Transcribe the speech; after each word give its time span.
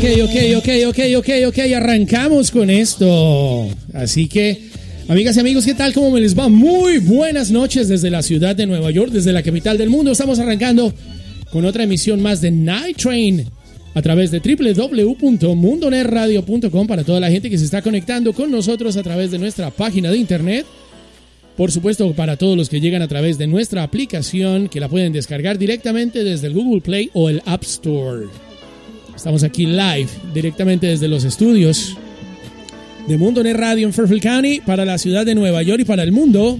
ok, 0.00 0.08
ok, 0.24 0.56
ok, 0.56 0.68
ok, 0.88 0.98
ok, 1.18 1.28
ok, 1.48 1.58
arrancamos 1.76 2.50
con 2.50 2.70
esto. 2.70 3.68
Así 3.92 4.28
que, 4.28 4.70
amigas 5.08 5.36
y 5.36 5.40
amigos, 5.40 5.66
¿qué 5.66 5.74
tal? 5.74 5.92
¿Cómo 5.92 6.12
me 6.12 6.22
les 6.22 6.38
va? 6.38 6.48
Muy 6.48 6.96
buenas 6.98 7.50
noches 7.50 7.88
desde 7.88 8.08
la 8.08 8.22
ciudad 8.22 8.56
de 8.56 8.64
Nueva 8.66 8.90
York, 8.90 9.12
desde 9.12 9.30
la 9.30 9.42
capital 9.42 9.76
del 9.76 9.90
mundo. 9.90 10.12
Estamos 10.12 10.38
arrancando 10.38 10.94
con 11.52 11.66
otra 11.66 11.82
emisión 11.82 12.22
más 12.22 12.40
de 12.40 12.50
Night 12.50 12.96
Train 12.96 13.44
a 13.92 14.00
través 14.00 14.30
de 14.30 14.40
www.mundonetradio.com 14.40 16.86
para 16.86 17.04
toda 17.04 17.20
la 17.20 17.30
gente 17.30 17.50
que 17.50 17.58
se 17.58 17.66
está 17.66 17.82
conectando 17.82 18.32
con 18.32 18.50
nosotros 18.50 18.96
a 18.96 19.02
través 19.02 19.32
de 19.32 19.38
nuestra 19.38 19.70
página 19.70 20.10
de 20.10 20.16
internet. 20.16 20.64
Por 21.58 21.70
supuesto, 21.72 22.10
para 22.14 22.38
todos 22.38 22.56
los 22.56 22.70
que 22.70 22.80
llegan 22.80 23.02
a 23.02 23.08
través 23.08 23.36
de 23.36 23.46
nuestra 23.46 23.82
aplicación, 23.82 24.68
que 24.68 24.80
la 24.80 24.88
pueden 24.88 25.12
descargar 25.12 25.58
directamente 25.58 26.24
desde 26.24 26.46
el 26.46 26.54
Google 26.54 26.80
Play 26.80 27.10
o 27.12 27.28
el 27.28 27.42
App 27.44 27.64
Store. 27.64 28.49
Estamos 29.20 29.42
aquí 29.42 29.66
live, 29.66 30.08
directamente 30.32 30.86
desde 30.86 31.06
los 31.06 31.24
estudios 31.24 31.94
de 33.06 33.18
Mundo 33.18 33.42
Net 33.42 33.54
Radio 33.54 33.86
en 33.86 33.92
Fairfield 33.92 34.22
County, 34.22 34.60
para 34.62 34.86
la 34.86 34.96
ciudad 34.96 35.26
de 35.26 35.34
Nueva 35.34 35.62
York 35.62 35.82
y 35.82 35.84
para 35.84 36.02
el 36.02 36.10
mundo. 36.10 36.58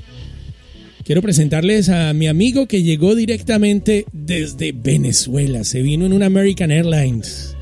Quiero 1.03 1.23
presentarles 1.23 1.89
a 1.89 2.13
mi 2.13 2.27
amigo 2.27 2.69
que 2.69 2.83
llegó 2.83 3.15
directamente 3.15 4.05
desde 4.13 4.73
Venezuela. 4.73 5.65
Se 5.65 5.81
vino 5.81 6.05
en 6.05 6.13
un 6.13 6.23
American 6.23 6.71
Airlines. 6.71 7.57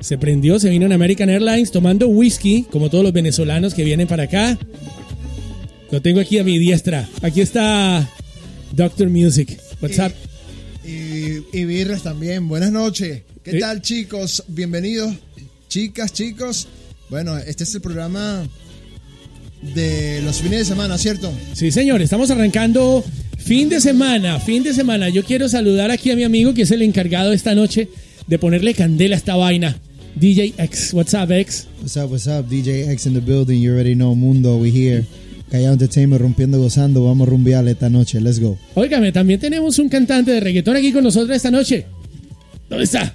Se 0.00 0.18
prendió, 0.18 0.58
se 0.58 0.68
vino 0.68 0.84
en 0.84 0.92
American 0.92 1.30
Airlines 1.30 1.70
tomando 1.70 2.08
whisky, 2.08 2.66
como 2.70 2.90
todos 2.90 3.02
los 3.02 3.14
venezolanos 3.14 3.72
que 3.72 3.82
vienen 3.82 4.06
para 4.06 4.24
acá. 4.24 4.58
Lo 5.90 6.02
tengo 6.02 6.20
aquí 6.20 6.36
a 6.36 6.44
mi 6.44 6.58
diestra. 6.58 7.08
Aquí 7.22 7.40
está 7.40 8.10
Doctor 8.72 9.08
Music. 9.08 9.58
What's 9.80 9.98
up? 10.00 10.12
Y, 10.86 11.58
y 11.58 11.64
birras 11.64 12.02
también. 12.02 12.46
Buenas 12.46 12.72
noches. 12.72 13.22
¿Qué 13.44 13.58
tal, 13.58 13.82
chicos? 13.82 14.42
Bienvenidos, 14.48 15.16
chicas, 15.68 16.14
chicos. 16.14 16.66
Bueno, 17.10 17.36
este 17.36 17.64
es 17.64 17.74
el 17.74 17.82
programa 17.82 18.48
de 19.60 20.22
los 20.22 20.40
fines 20.40 20.60
de 20.60 20.64
semana, 20.64 20.96
¿cierto? 20.96 21.30
Sí, 21.52 21.70
señor. 21.70 22.00
Estamos 22.00 22.30
arrancando 22.30 23.04
fin 23.36 23.68
de 23.68 23.82
semana, 23.82 24.40
fin 24.40 24.62
de 24.62 24.72
semana. 24.72 25.10
Yo 25.10 25.24
quiero 25.24 25.46
saludar 25.50 25.90
aquí 25.90 26.10
a 26.10 26.16
mi 26.16 26.24
amigo 26.24 26.54
que 26.54 26.62
es 26.62 26.70
el 26.70 26.80
encargado 26.80 27.34
esta 27.34 27.54
noche 27.54 27.90
de 28.26 28.38
ponerle 28.38 28.72
candela 28.72 29.14
a 29.14 29.18
esta 29.18 29.36
vaina. 29.36 29.76
DJ 30.14 30.54
X. 30.56 30.94
What's 30.94 31.12
up, 31.12 31.30
X? 31.30 31.66
What's 31.82 31.98
up, 31.98 32.10
what's 32.10 32.26
up? 32.26 32.48
DJ 32.48 32.88
X 32.92 33.04
in 33.04 33.12
the 33.12 33.20
building. 33.20 33.60
You 33.60 33.72
already 33.72 33.94
know 33.94 34.14
Mundo. 34.14 34.56
We 34.56 34.70
here. 34.70 35.04
Callao 35.50 35.74
Entertainment, 35.74 36.22
rompiendo, 36.22 36.58
gozando. 36.58 37.04
Vamos 37.04 37.28
a 37.28 37.30
rumbear 37.30 37.68
esta 37.68 37.90
noche. 37.90 38.22
Let's 38.22 38.40
go. 38.40 38.56
Óigame, 38.74 39.12
también 39.12 39.38
tenemos 39.38 39.78
un 39.78 39.90
cantante 39.90 40.30
de 40.30 40.40
reggaetón 40.40 40.76
aquí 40.76 40.92
con 40.92 41.04
nosotros 41.04 41.36
esta 41.36 41.50
noche. 41.50 41.84
¿Dónde 42.70 42.84
está? 42.84 43.14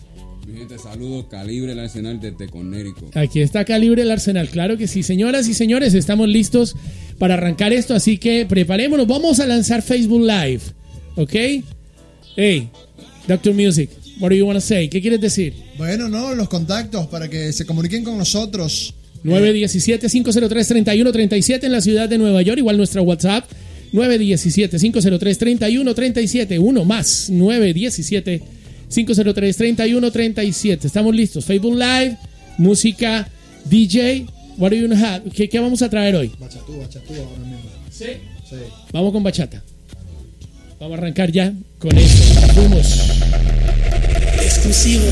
Gente, 0.59 0.77
saludos, 0.77 1.25
Calibre 1.31 1.71
el 1.71 1.79
Arsenal 1.79 2.19
desde 2.19 2.49
Conérico. 2.49 3.09
Aquí 3.13 3.39
está 3.39 3.63
Calibre 3.63 4.01
el 4.01 4.11
Arsenal, 4.11 4.49
claro 4.49 4.75
que 4.75 4.87
sí. 4.87 5.03
Señoras 5.03 5.47
y 5.47 5.53
señores, 5.53 5.93
estamos 5.93 6.27
listos 6.27 6.75
para 7.17 7.35
arrancar 7.35 7.71
esto, 7.71 7.95
así 7.95 8.17
que 8.17 8.45
preparémonos. 8.45 9.07
Vamos 9.07 9.39
a 9.39 9.47
lanzar 9.47 9.81
Facebook 9.81 10.19
Live, 10.19 10.59
¿ok? 11.15 11.33
Hey, 12.35 12.67
Doctor 13.25 13.53
Music, 13.53 13.89
what 14.19 14.31
do 14.31 14.35
you 14.35 14.45
want 14.45 14.57
to 14.57 14.61
say? 14.61 14.89
¿Qué 14.89 14.99
quieres 14.99 15.21
decir? 15.21 15.53
Bueno, 15.77 16.09
no, 16.09 16.35
los 16.35 16.49
contactos 16.49 17.07
para 17.07 17.29
que 17.29 17.53
se 17.53 17.65
comuniquen 17.65 18.03
con 18.03 18.17
nosotros. 18.17 18.93
917-503-3137 19.23 21.63
en 21.63 21.71
la 21.71 21.79
ciudad 21.79 22.09
de 22.09 22.17
Nueva 22.17 22.41
York, 22.41 22.57
igual 22.57 22.75
nuestra 22.75 23.01
WhatsApp. 23.01 23.49
917-503-3137, 23.93 26.59
uno 26.59 26.83
más, 26.83 27.29
917 27.29 28.58
503-3137. 28.89 30.85
Estamos 30.85 31.15
listos. 31.15 31.45
Facebook 31.45 31.75
Live, 31.75 32.17
música, 32.57 33.27
DJ. 33.65 34.25
What 34.57 34.71
do 34.71 34.75
you 34.75 34.93
have? 34.93 35.29
¿Qué, 35.31 35.47
¿Qué, 35.47 35.59
vamos 35.59 35.81
a 35.81 35.89
traer 35.89 36.15
hoy? 36.15 36.31
Bachatú, 36.39 36.79
bachatú 36.79 37.13
ahora 37.13 37.45
mismo. 37.45 37.69
¿Sí? 37.91 38.05
Sí. 38.49 38.55
Vamos 38.91 39.13
con 39.13 39.23
bachata. 39.23 39.63
Vamos 40.79 40.97
a 40.97 41.01
arrancar 41.01 41.31
ya 41.31 41.53
con 41.77 41.97
esto. 41.97 42.41
Fuimos. 42.53 42.99
Exclusivo. 44.41 45.05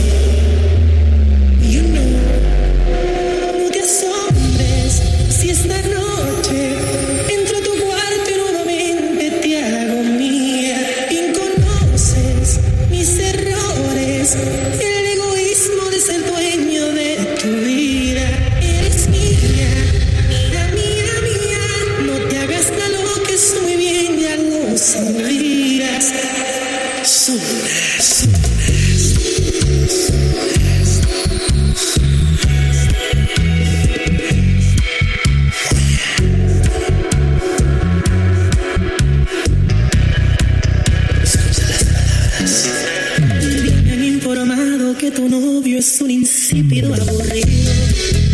Que 45.09 45.15
tu 45.15 45.29
novio 45.29 45.79
es 45.79 46.01
un 46.01 46.11
insípido 46.11 46.93
aburrido. 46.93 48.26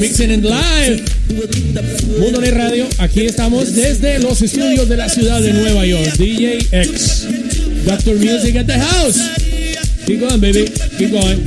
Mixing 0.00 0.32
and 0.32 0.44
Live. 0.44 1.04
Mundo 2.18 2.40
de 2.40 2.50
Radio, 2.52 2.88
aquí 2.98 3.26
estamos 3.26 3.74
desde 3.74 4.18
los 4.18 4.40
estudios 4.40 4.88
de 4.88 4.96
la 4.96 5.10
ciudad 5.10 5.42
de 5.42 5.52
Nueva 5.52 5.84
York. 5.84 6.16
DJ 6.16 6.66
X. 6.72 7.26
Doctor 7.84 8.16
Music 8.16 8.56
at 8.56 8.66
the 8.66 8.78
house. 8.78 9.18
Keep 10.06 10.20
going, 10.20 10.40
baby. 10.40 10.72
Keep 10.96 11.12
going. 11.12 11.38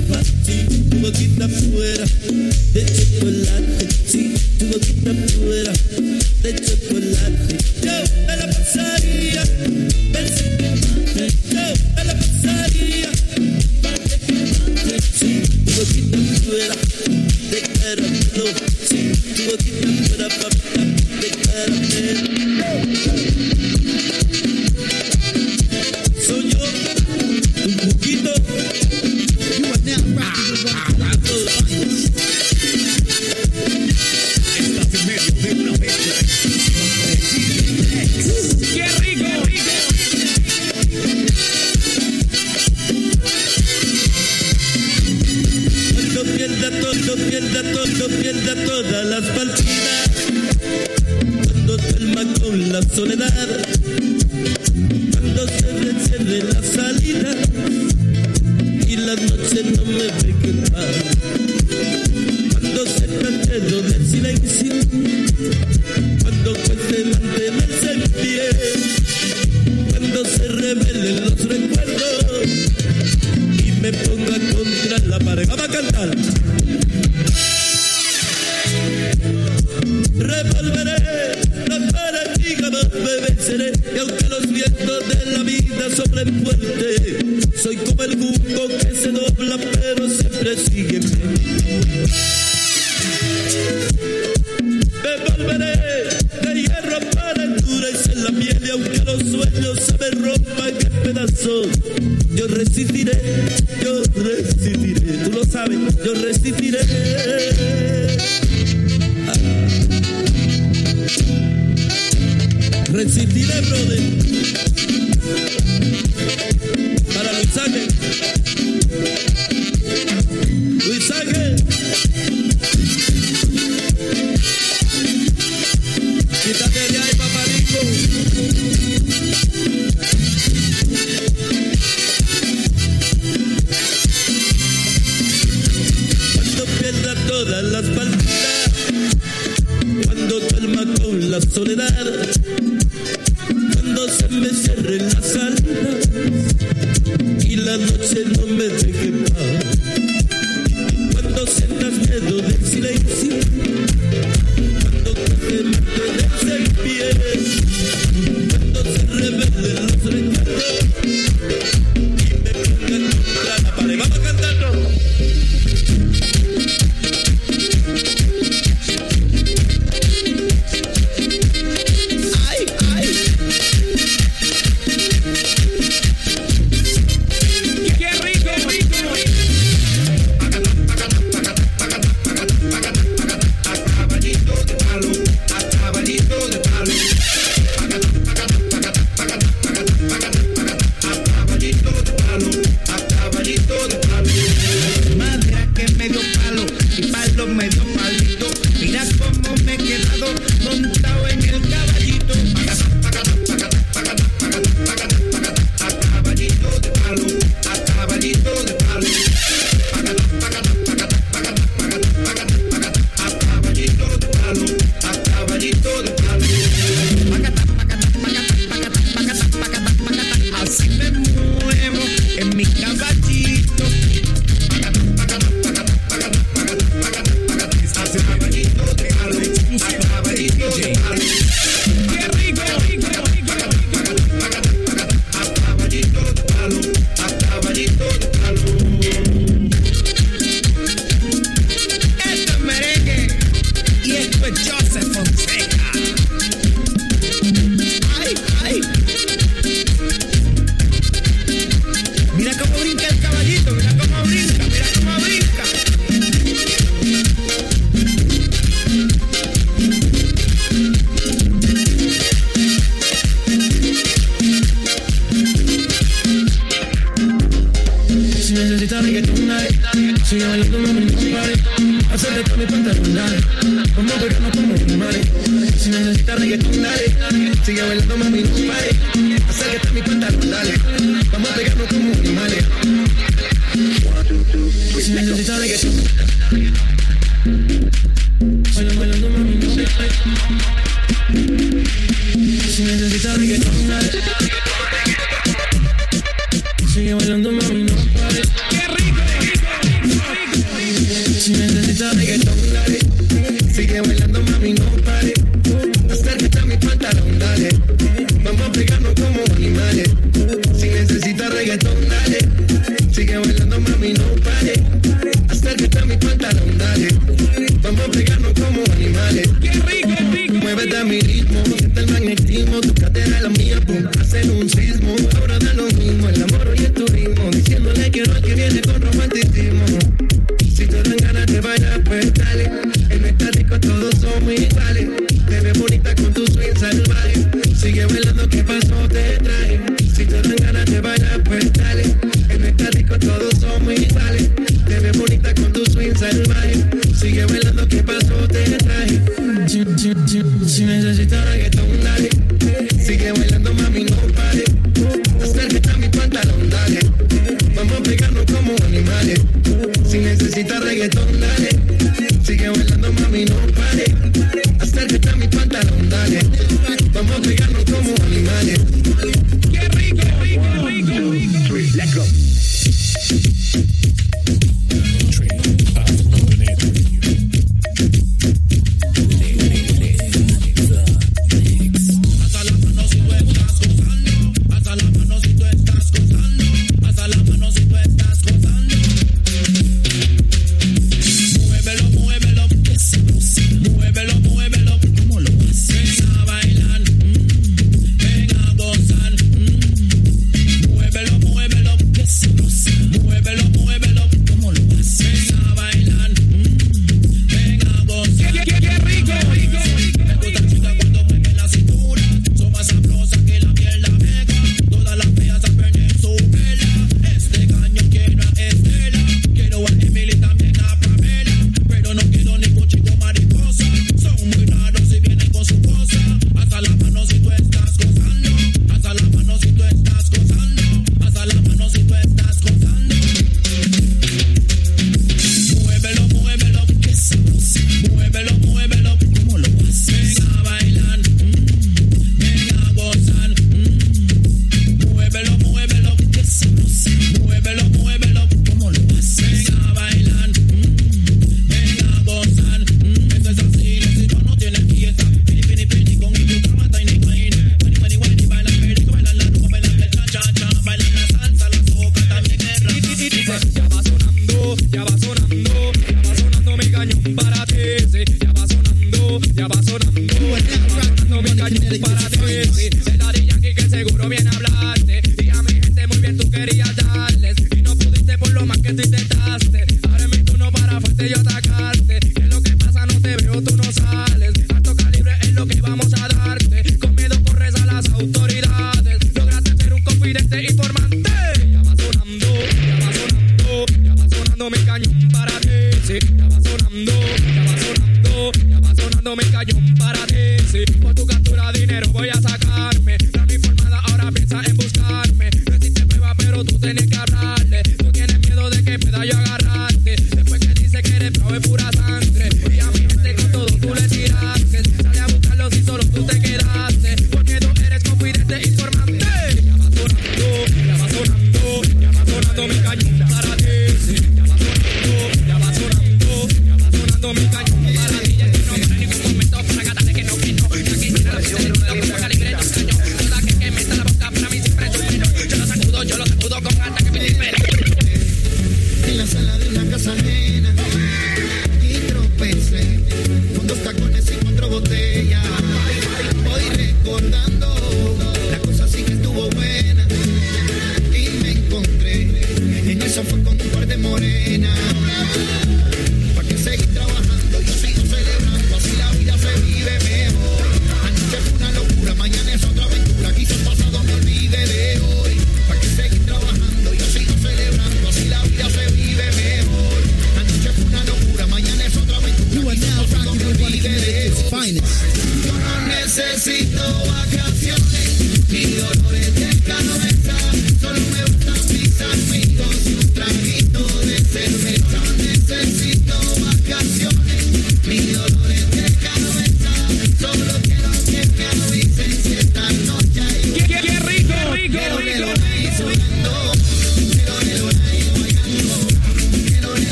Si 284.54 285.12
necesitas 285.12 285.60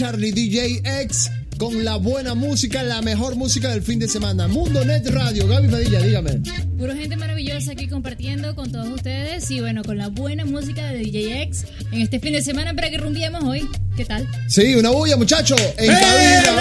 Charlie 0.00 0.32
DJ 0.32 0.80
X, 1.02 1.30
con 1.58 1.84
la 1.84 1.96
buena 1.96 2.34
música, 2.34 2.82
la 2.82 3.02
mejor 3.02 3.36
música 3.36 3.68
del 3.68 3.82
fin 3.82 3.98
de 3.98 4.08
semana. 4.08 4.48
Mundo 4.48 4.82
Net 4.82 5.06
Radio. 5.08 5.46
Gaby 5.46 5.68
Padilla, 5.68 6.00
dígame. 6.00 6.40
Puro 6.78 6.94
gente 6.94 7.18
maravillosa 7.18 7.72
aquí 7.72 7.86
compartiendo 7.86 8.54
con 8.54 8.72
todos 8.72 8.88
ustedes 8.88 9.50
y 9.50 9.60
bueno, 9.60 9.84
con 9.84 9.98
la 9.98 10.08
buena 10.08 10.46
música 10.46 10.86
de 10.86 11.00
DJ 11.00 11.42
X 11.42 11.66
en 11.92 12.00
este 12.00 12.18
fin 12.18 12.32
de 12.32 12.40
semana 12.40 12.72
para 12.72 12.88
que 12.88 12.96
rumbiemos 12.96 13.44
hoy. 13.44 13.68
¿Qué 13.94 14.06
tal? 14.06 14.26
Sí, 14.48 14.74
una 14.74 14.88
bulla, 14.88 15.18
muchacho. 15.18 15.54
En 15.76 15.90
¡Eh! 15.90 15.98
cabina. 16.00 16.56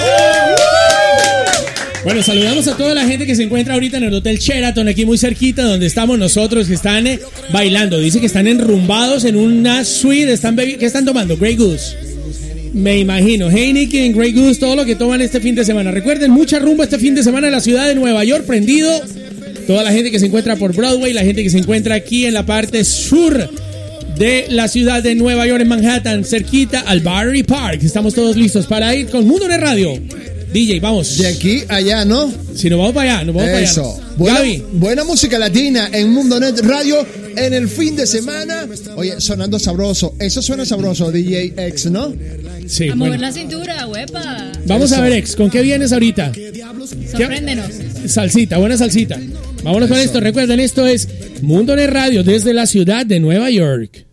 Bueno, 2.03 2.21
saludamos 2.21 2.67
a 2.67 2.75
toda 2.75 2.93
la 2.93 3.05
gente 3.05 3.25
que 3.25 3.35
se 3.35 3.43
encuentra 3.43 3.75
ahorita 3.75 3.97
en 3.97 4.03
el 4.03 4.13
Hotel 4.13 4.37
Sheraton, 4.37 4.89
aquí 4.89 5.05
muy 5.05 5.17
cerquita 5.17 5.63
donde 5.63 5.85
estamos 5.85 6.19
nosotros, 6.19 6.67
que 6.67 6.73
están 6.73 7.07
eh, 7.07 7.21
bailando. 7.53 7.99
Dice 7.99 8.19
que 8.19 8.25
están 8.25 8.47
enrumbados 8.47 9.23
en 9.23 9.37
una 9.37 9.85
suite. 9.85 10.33
Están 10.33 10.57
¿Qué 10.57 10.85
están 10.85 11.05
tomando? 11.05 11.37
Grey 11.37 11.55
Goose. 11.55 11.98
Me 12.73 12.99
imagino. 12.99 13.49
Heineken, 13.49 14.13
Grey 14.15 14.33
Goose, 14.33 14.59
todo 14.59 14.75
lo 14.75 14.85
que 14.85 14.95
toman 14.95 15.21
este 15.21 15.39
fin 15.39 15.55
de 15.55 15.65
semana. 15.65 15.91
Recuerden, 15.91 16.31
mucha 16.31 16.59
rumba 16.59 16.83
este 16.83 16.99
fin 16.99 17.15
de 17.15 17.23
semana 17.23 17.47
en 17.47 17.53
la 17.53 17.61
ciudad 17.61 17.87
de 17.87 17.95
Nueva 17.95 18.23
York, 18.23 18.45
prendido. 18.45 18.91
Toda 19.67 19.83
la 19.83 19.91
gente 19.91 20.11
que 20.11 20.19
se 20.19 20.27
encuentra 20.27 20.55
por 20.55 20.75
Broadway, 20.75 21.13
la 21.13 21.23
gente 21.23 21.43
que 21.43 21.49
se 21.49 21.59
encuentra 21.59 21.95
aquí 21.95 22.25
en 22.25 22.33
la 22.33 22.45
parte 22.45 22.83
sur 22.83 23.49
de 24.17 24.47
la 24.49 24.67
ciudad 24.67 25.01
de 25.01 25.15
Nueva 25.15 25.47
York, 25.47 25.61
en 25.61 25.67
Manhattan, 25.67 26.25
cerquita 26.25 26.81
al 26.81 27.01
Battery 27.01 27.43
Park. 27.43 27.81
Estamos 27.83 28.13
todos 28.13 28.35
listos 28.35 28.67
para 28.67 28.93
ir 28.95 29.07
con 29.07 29.27
Mundo 29.27 29.47
de 29.47 29.57
Radio. 29.57 29.99
DJ, 30.51 30.79
vamos. 30.79 31.17
De 31.17 31.27
aquí 31.27 31.63
allá, 31.67 32.05
¿no? 32.05 32.31
Si 32.55 32.69
nos 32.69 32.79
vamos 32.79 32.93
para 32.95 33.17
allá, 33.17 33.25
nos 33.25 33.35
vamos 33.35 33.51
Eso. 33.51 33.81
para 33.83 33.95
allá. 33.97 34.15
Buena, 34.17 34.39
Gaby, 34.39 34.63
buena 34.73 35.03
música 35.03 35.37
latina 35.37 35.89
en 35.93 36.11
Mundo 36.11 36.39
Net 36.39 36.59
Radio 36.61 37.05
en 37.35 37.53
el 37.53 37.69
fin 37.69 37.95
de 37.95 38.07
semana. 38.07 38.67
Oye, 38.95 39.21
sonando 39.21 39.59
sabroso. 39.59 40.15
Eso 40.19 40.41
suena 40.41 40.65
sabroso, 40.65 41.11
DJ 41.11 41.53
X, 41.55 41.91
¿no? 41.91 42.13
Sí, 42.69 42.85
A 42.85 42.87
bueno. 42.89 43.05
mover 43.05 43.19
la 43.19 43.31
cintura, 43.31 43.87
huepa. 43.87 44.51
Vamos 44.65 44.91
a 44.93 45.01
ver, 45.01 45.13
ex, 45.13 45.35
¿con 45.35 45.49
qué 45.49 45.61
vienes 45.61 45.91
ahorita? 45.91 46.31
Sorpréndenos. 47.11 47.67
Salsita, 48.07 48.57
buena 48.57 48.77
salsita. 48.77 49.19
Vámonos 49.63 49.89
con 49.89 49.97
esto. 49.97 50.19
Recuerden, 50.19 50.59
esto 50.59 50.85
es 50.85 51.07
Mundo 51.41 51.75
de 51.75 51.87
Radio 51.87 52.23
desde 52.23 52.53
la 52.53 52.65
ciudad 52.65 53.05
de 53.05 53.19
Nueva 53.19 53.49
York. 53.49 54.05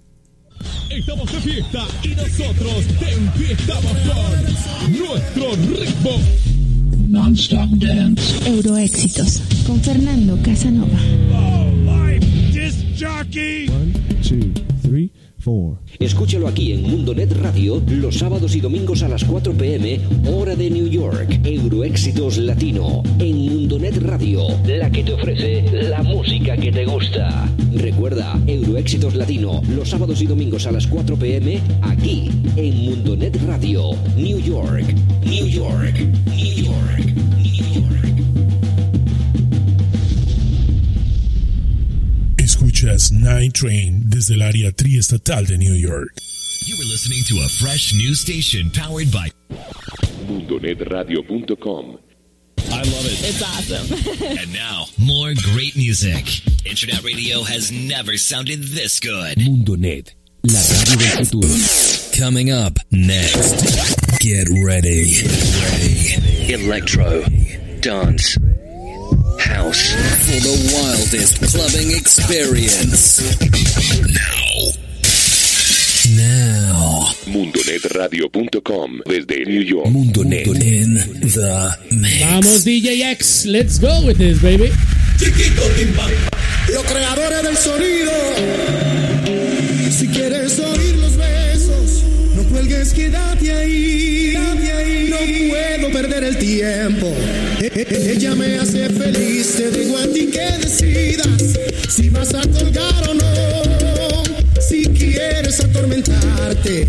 Estamos 0.91 1.33
de 1.33 1.41
fiesta 1.41 1.87
y 2.03 2.09
nosotros 2.09 2.85
te 2.99 3.13
empiezamos 3.13 3.93
con 3.93 4.99
nuestro 4.99 5.57
ritmo. 5.81 6.21
Non-stop 7.09 7.71
dance. 7.79 8.35
Euroéxitos 8.49 9.43
con 9.67 9.81
Fernando 9.81 10.37
Casanova. 10.43 10.99
One, 13.69 13.93
two, 14.23 14.53
three, 14.83 15.11
four. 15.47 15.79
Escúchalo 16.01 16.49
aquí 16.49 16.73
en 16.73 16.83
Mundonet 16.83 17.31
Radio 17.41 17.81
los 17.89 18.19
sábados 18.19 18.57
y 18.57 18.61
domingos 18.61 19.05
a 19.05 19.09
las 19.09 19.23
4 19.23 19.53
pm, 19.53 20.01
hora 20.29 20.57
de 20.57 20.69
New 20.69 20.89
York. 20.89 21.41
Euroéxitos 21.45 22.39
Latino 22.39 23.05
en 23.21 23.37
Mundonet 23.37 23.97
Radio, 23.99 24.43
la 24.67 24.91
que 24.91 25.05
te 25.05 25.13
ofrece 25.13 25.85
la 25.85 26.03
música 26.03 26.57
que 26.57 26.73
te 26.73 26.85
gusta. 26.85 27.49
Recuerda, 27.75 28.37
Euroéxitos 28.49 29.15
Latino 29.15 29.63
los 29.69 29.89
sábados 29.89 30.21
y 30.21 30.27
domingos 30.27 30.67
a 30.67 30.73
las 30.73 30.89
4 30.89 31.17
pm, 31.17 31.61
aquí 31.83 32.29
en 32.57 32.85
Mundonet 32.85 33.41
Radio, 33.47 33.93
New 34.17 34.41
York, 34.41 34.93
New 35.25 35.47
York, 35.47 35.95
New 36.27 36.57
York, 36.65 37.07
New 37.39 37.85
York. 37.85 38.07
Escuchas 42.39 43.13
Night 43.13 43.53
Train 43.53 44.06
desde 44.17 44.35
el 44.35 44.41
área 44.43 44.73
triestatal 44.73 45.47
de 45.47 45.59
New 45.59 45.75
York. 45.75 46.15
You 46.65 46.75
were 46.79 46.87
listening 46.87 47.23
to 47.25 47.35
a 47.45 47.49
fresh 47.49 47.93
new 47.93 48.15
station 48.15 48.71
powered 48.71 49.13
by 49.13 49.29
mundonetradio.com. 50.27 51.99
I 52.73 52.79
love 52.79 53.05
it. 53.05 53.21
It's 53.23 53.43
awesome. 53.43 54.39
And 54.41 54.53
now, 54.55 54.87
more 54.99 55.35
great 55.53 55.77
music. 55.77 56.25
Internet 56.65 57.05
radio 57.05 57.43
has 57.43 57.71
never 57.71 58.17
sounded 58.17 58.63
this 58.63 59.01
good. 59.01 59.37
Mundonet, 59.37 60.15
la 60.45 60.61
radio 60.61 60.97
del 60.97 61.25
futuro. 61.27 62.19
Coming 62.19 62.51
up 62.51 62.79
next. 62.91 64.17
Get 64.21 64.49
ready. 64.65 65.13
Get 65.13 65.29
ready. 65.61 66.55
Electro, 66.55 67.23
dance, 67.81 68.39
house. 69.39 69.93
For 70.27 70.41
the 70.41 70.57
wildest 70.73 71.41
clubbing 71.53 71.91
experience. 71.97 73.21
Now. 74.13 74.77
Now. 76.17 77.07
mundonetradio.com 77.27 79.03
desde 79.07 79.45
New 79.45 79.63
York. 79.63 79.89
Mundonet. 79.89 80.47
In 80.47 80.95
the 81.21 81.79
mix. 81.91 82.21
Vamos, 82.25 82.65
DJ 82.65 83.03
X. 83.13 83.45
Let's 83.47 83.79
go 83.79 84.05
with 84.07 84.19
this, 84.19 84.41
baby. 84.41 84.73
Chiquito 85.19 85.63
Timba, 85.77 86.07
los 86.73 86.85
creadores 86.85 87.43
del 87.43 87.57
sonido. 87.57 88.13
Si 89.91 90.09
quieres 90.09 90.59
oír 90.59 90.97
los 90.97 91.17
besos, 91.17 92.05
no 92.35 92.43
cuelgues, 92.45 92.93
quédate 92.93 93.53
ahí. 93.53 94.33
Quédate 94.33 94.73
ahí. 94.73 95.09
No 95.11 95.17
puedo 95.51 95.93
perder 95.93 96.25
el 96.25 96.37
tiempo. 96.39 97.15
Ella 97.75 98.35
me 98.37 98.59
hace 98.59 98.89
feliz, 98.91 99.57
te 99.57 99.71
digo 99.71 99.99
a 99.99 100.07
ti 100.07 100.27
que 100.27 100.59
decidas 100.59 101.59
si 101.89 102.09
vas 102.11 102.33
a 102.35 102.43
colgar 102.43 103.09
o 103.09 103.15
no. 103.15 104.23
Si 104.61 104.85
quieres 104.85 105.61
atormentarte, 105.61 106.87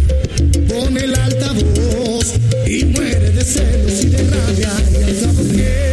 pon 0.68 0.98
el 0.98 1.16
altavoz 1.16 2.34
y 2.68 2.86
muere 2.86 3.32
de 3.32 3.44
celos 3.44 4.04
y 4.04 4.10
de 4.10 4.24
rabia. 4.24 5.87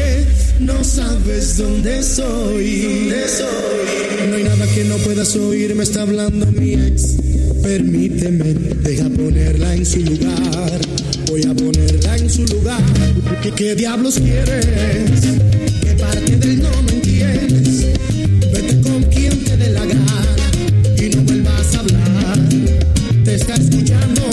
No 0.64 0.82
sabes 0.82 1.56
dónde 1.56 2.02
soy. 2.02 2.82
¿Dónde 2.82 3.28
soy? 3.28 4.28
No 4.30 4.36
hay 4.36 4.44
nada 4.44 4.66
que 4.74 4.84
no 4.84 4.96
puedas 4.98 5.36
oír, 5.36 5.74
me 5.74 5.84
está 5.84 6.02
hablando 6.02 6.46
mi 6.46 6.74
ex. 6.74 7.16
Permíteme, 7.62 8.54
deja 8.82 9.08
ponerla 9.10 9.74
en 9.74 9.86
su 9.86 10.00
lugar. 10.00 10.80
Voy 11.28 11.42
a 11.42 11.54
ponerla 11.54 12.16
en 12.16 12.30
su 12.30 12.46
lugar. 12.46 12.82
¿Qué, 13.42 13.52
qué 13.52 13.74
diablos 13.74 14.18
quieres? 14.18 14.66
¿Qué 15.82 15.94
parte 15.98 16.36
del 16.36 16.62
no 16.62 16.82
me 16.82 16.92
entiendes? 16.92 17.86
Vete 18.52 18.80
con 18.80 19.02
quien 19.04 19.38
te 19.44 19.56
dé 19.56 19.70
la 19.70 19.84
gana 19.84 20.50
y 20.96 21.08
no 21.14 21.22
vuelvas 21.22 21.74
a 21.74 21.78
hablar. 21.80 22.38
Te 23.24 23.34
está 23.34 23.54
escuchando 23.54 24.23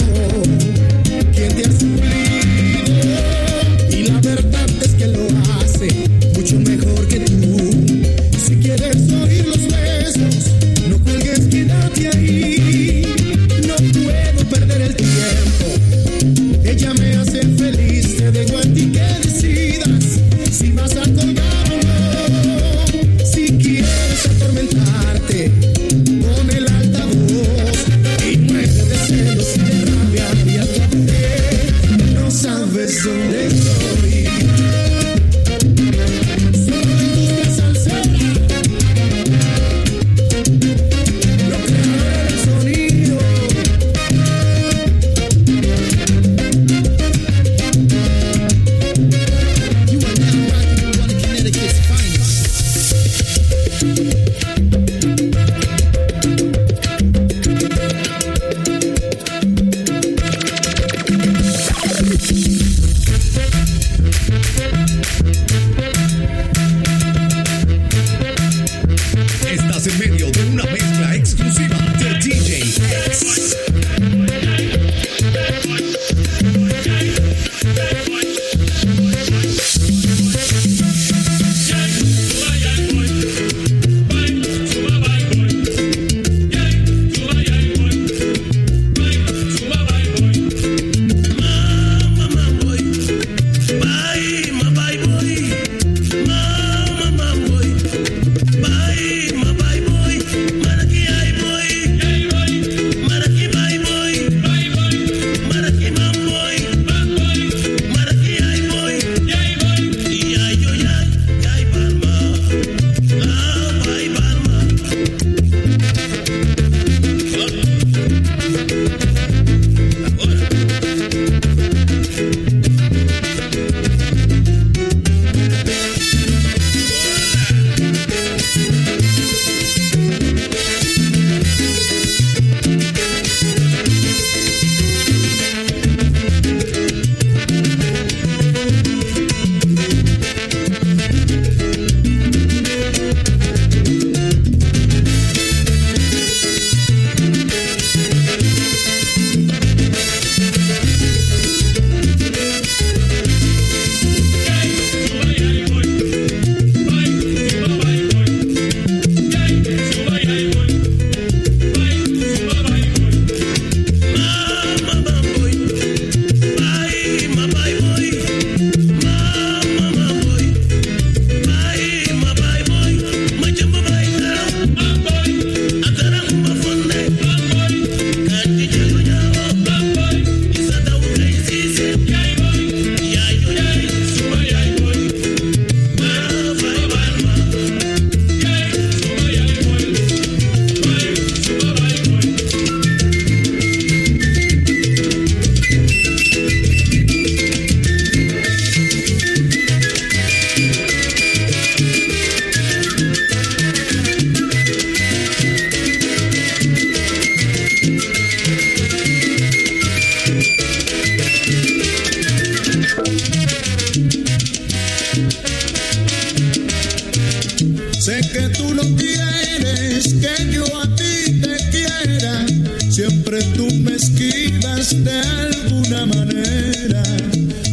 de 224.95 225.19
alguna 225.19 226.05
manera. 226.05 227.03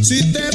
Si 0.03 0.33
te 0.33 0.48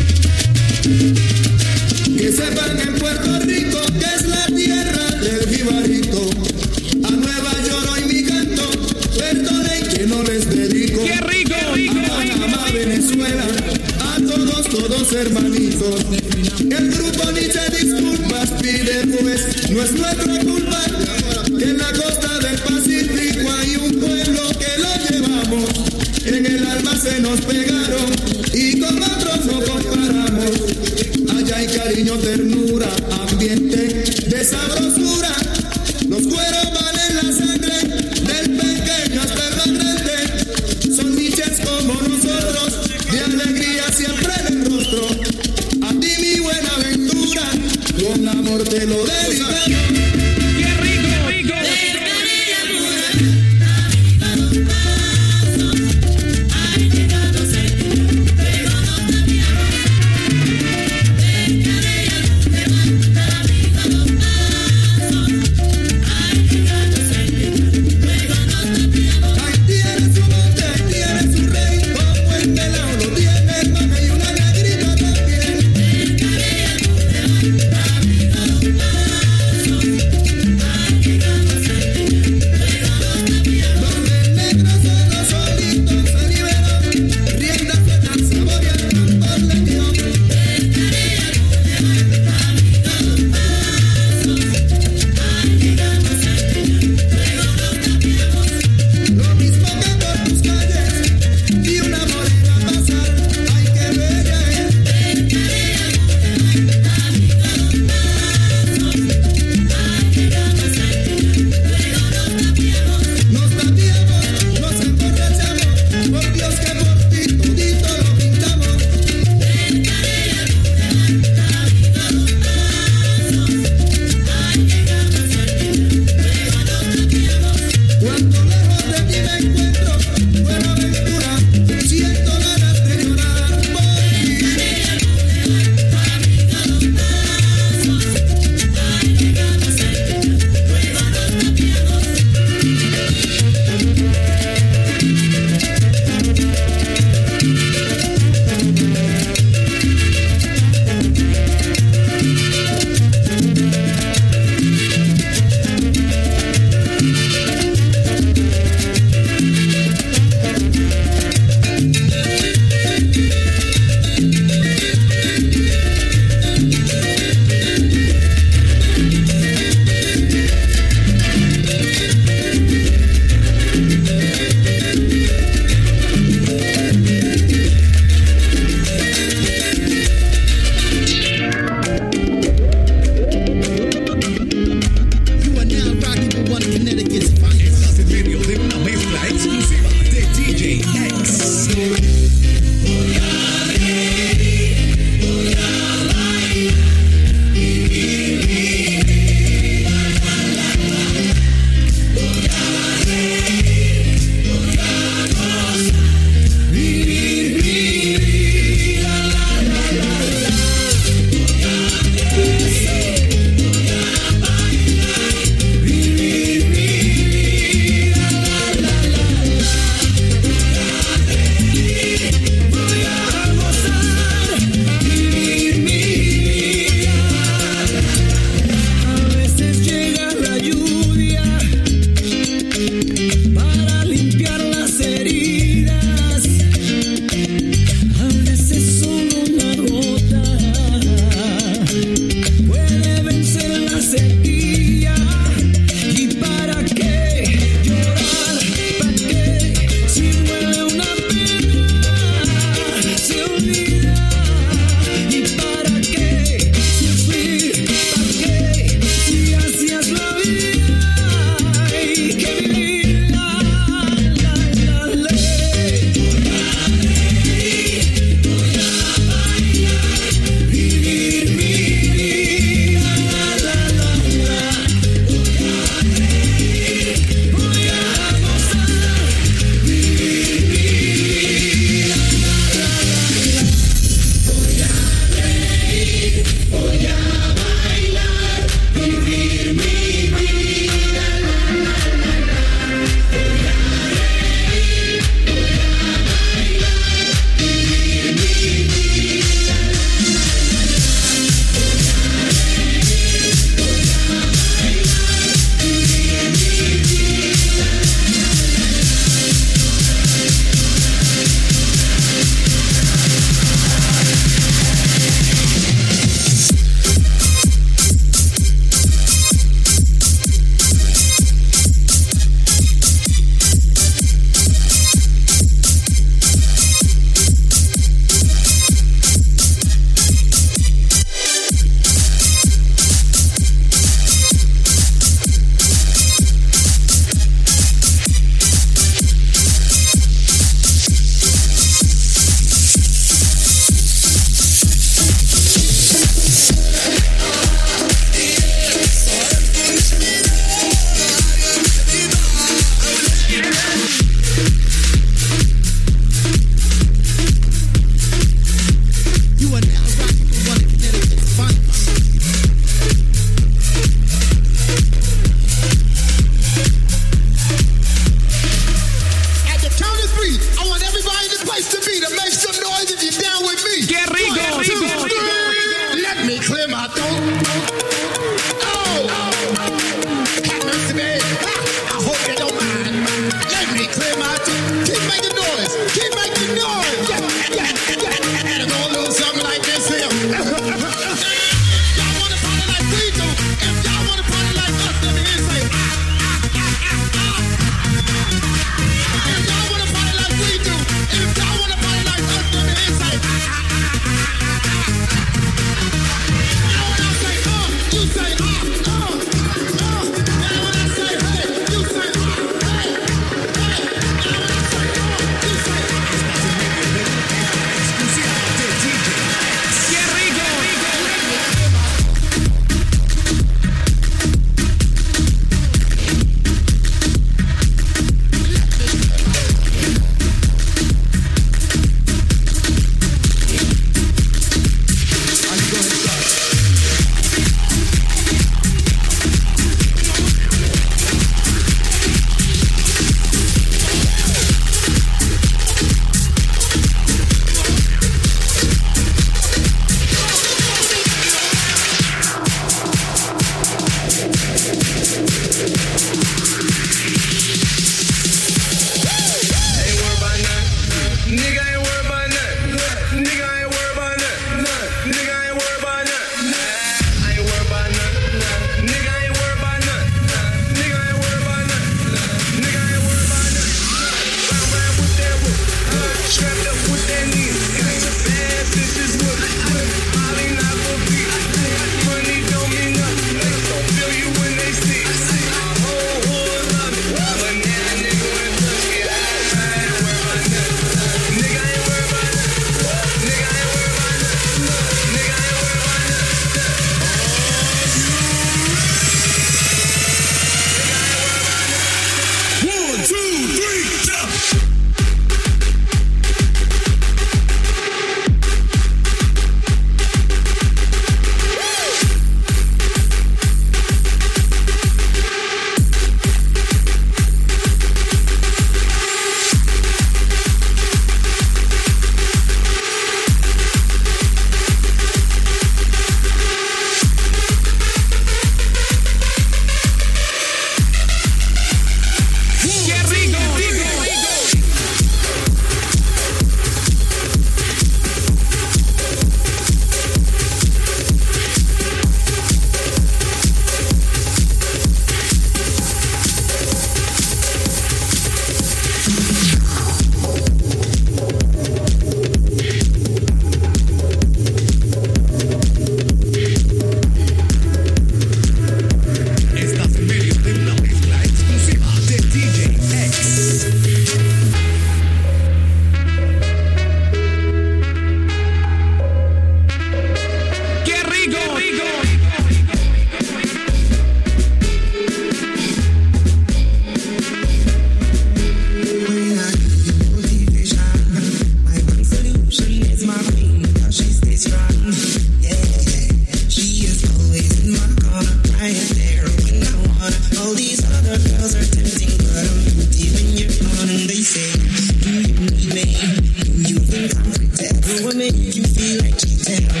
The 598.01 598.33
make 598.35 598.55
you 598.55 598.83
feel 598.83 599.21
like 599.21 599.39
she's. 599.39 600.00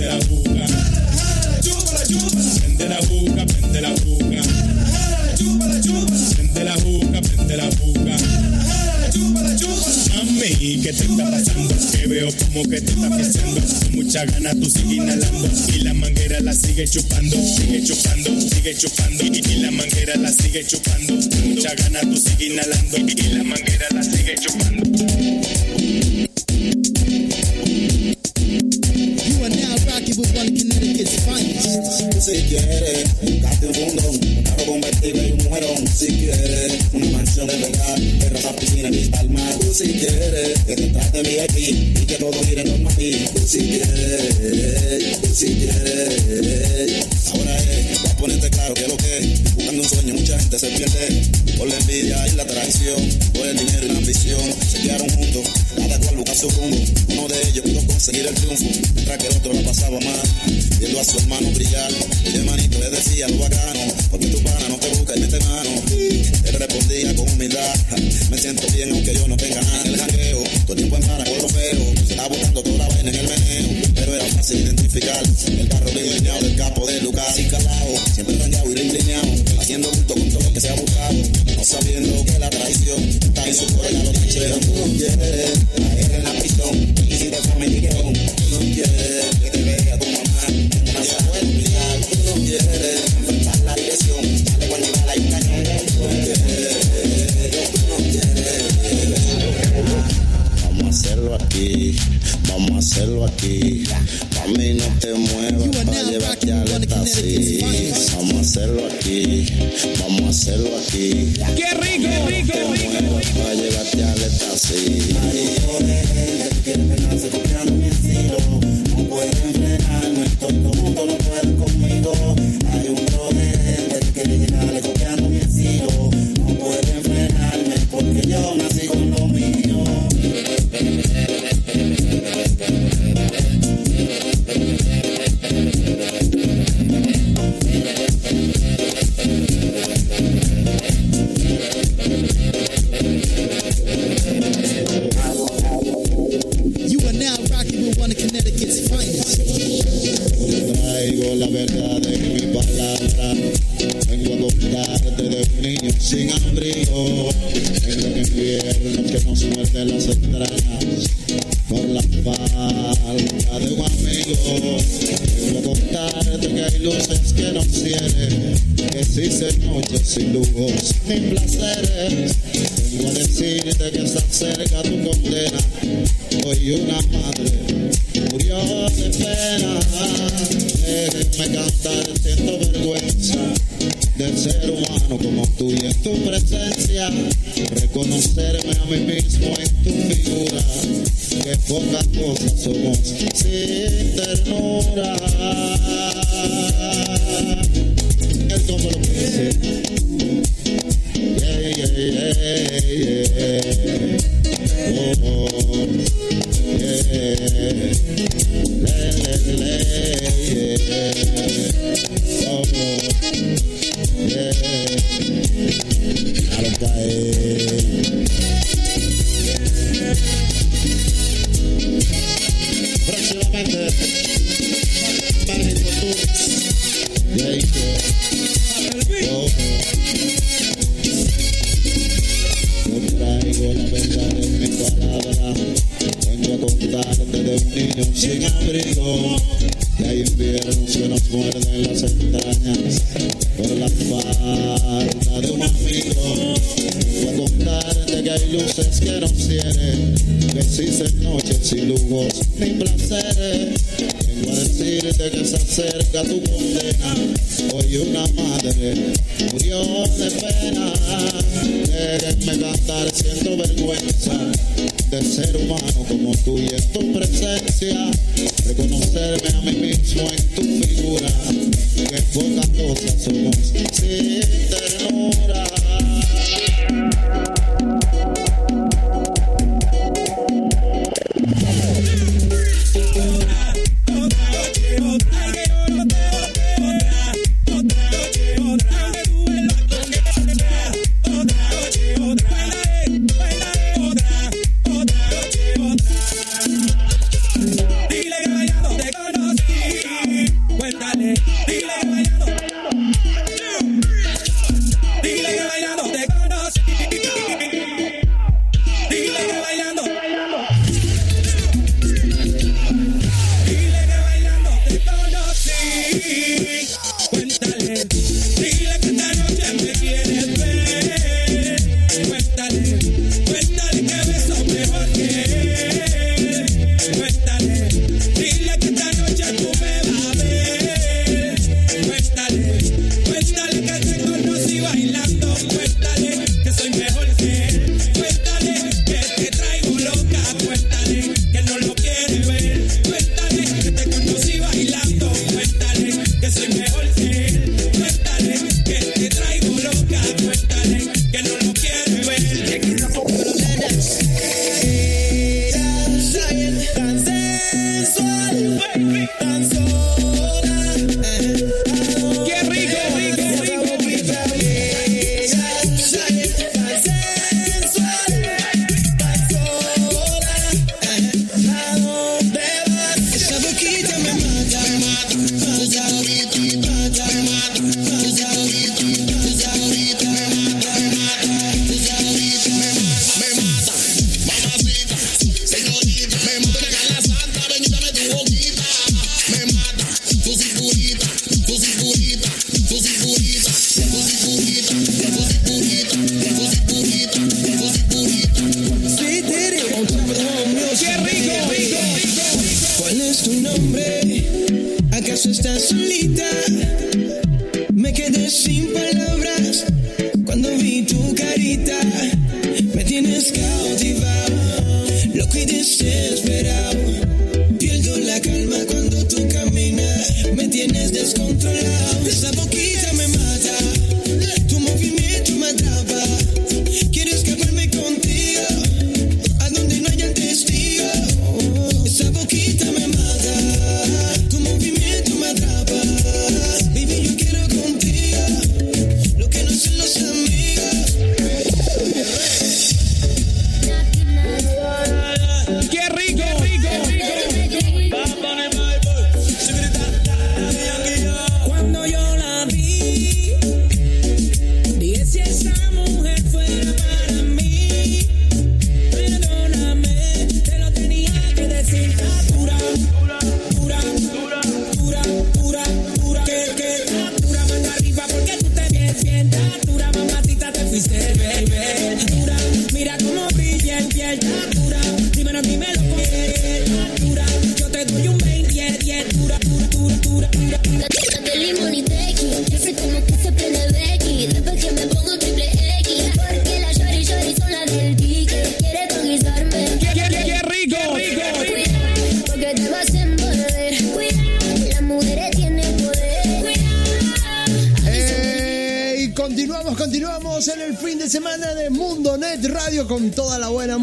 prende 0.00 0.08
la 0.08 0.18
Prende 2.58 2.88
la 2.88 2.98
prende 3.44 3.80
la 3.80 3.94
Prende 6.34 6.64
la 6.64 6.74
prende 7.20 7.56
la 7.56 7.70
¿qué 10.82 10.92
te 10.92 11.04
está 11.04 11.30
pasando? 11.30 11.74
Que 11.92 12.06
veo 12.06 12.28
como 12.32 12.62
que 12.68 12.80
te 12.80 12.92
está 12.92 13.16
pisando. 13.16 13.60
Con 13.60 13.94
mucha 13.96 14.24
gana 14.24 14.54
tú 14.54 14.70
sigues 14.70 14.92
inhalando. 14.92 15.50
Y 15.74 15.80
la 15.80 15.94
manguera 15.94 16.40
la 16.40 16.54
sigue 16.54 16.86
chupando, 16.86 17.36
sigue 17.36 17.84
chupando, 17.84 18.40
sigue 18.40 18.74
chupando. 18.74 19.24
Y, 19.24 19.40
la 19.60 19.70
manguera 19.70 20.16
la 20.16 20.32
sigue 20.32 20.64
chupando. 20.64 21.14
Con 21.14 21.54
mucha 21.54 21.74
gana 21.74 22.00
tú 22.00 22.16
sigues 22.16 22.50
inhalando. 22.52 22.98
Y 22.98 23.34
la 23.34 23.44
manguera 23.44 23.86
la 23.92 24.02
sigue 24.02 24.34
chupando. 24.40 24.89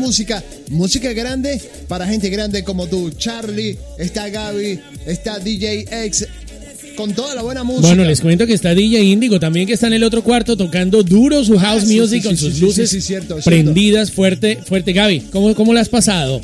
Música. 0.08 0.42
Música 0.70 1.12
grande 1.12 1.62
para 1.90 2.08
gente 2.08 2.30
grande 2.30 2.64
como 2.64 2.88
tú. 2.88 3.10
Charlie, 3.12 3.78
está 3.98 4.30
Gaby, 4.30 4.80
está 5.06 5.38
DJ 5.38 5.86
X. 6.06 6.28
Con 6.96 7.14
toda 7.14 7.36
la 7.36 7.44
buena 7.44 7.64
música. 7.64 7.88
Bueno, 7.90 8.06
les 8.06 8.22
cuento 8.22 8.48
que 8.48 8.54
está 8.54 8.74
DJ 8.74 9.04
Índigo 9.04 9.40
también 9.40 9.68
que 9.68 9.74
está 9.74 9.88
en 9.88 9.94
el 9.94 10.04
otro 10.04 10.24
cuarto 10.24 10.56
tocando 10.58 11.04
duro 11.04 11.44
su 11.44 11.58
house 11.60 11.84
Ah, 11.84 11.86
music 11.86 12.22
sí, 12.22 12.28
con 12.28 12.38
sí, 12.38 12.46
sus 12.46 12.60
luces 12.60 13.06
cierto, 13.06 13.38
prendidas 13.44 14.12
fuerte, 14.12 14.58
fuerte. 14.66 14.94
Gaby, 14.94 15.20
¿cómo, 15.32 15.54
cómo 15.54 15.74
la 15.74 15.82
has 15.82 15.90
pasado? 15.90 16.42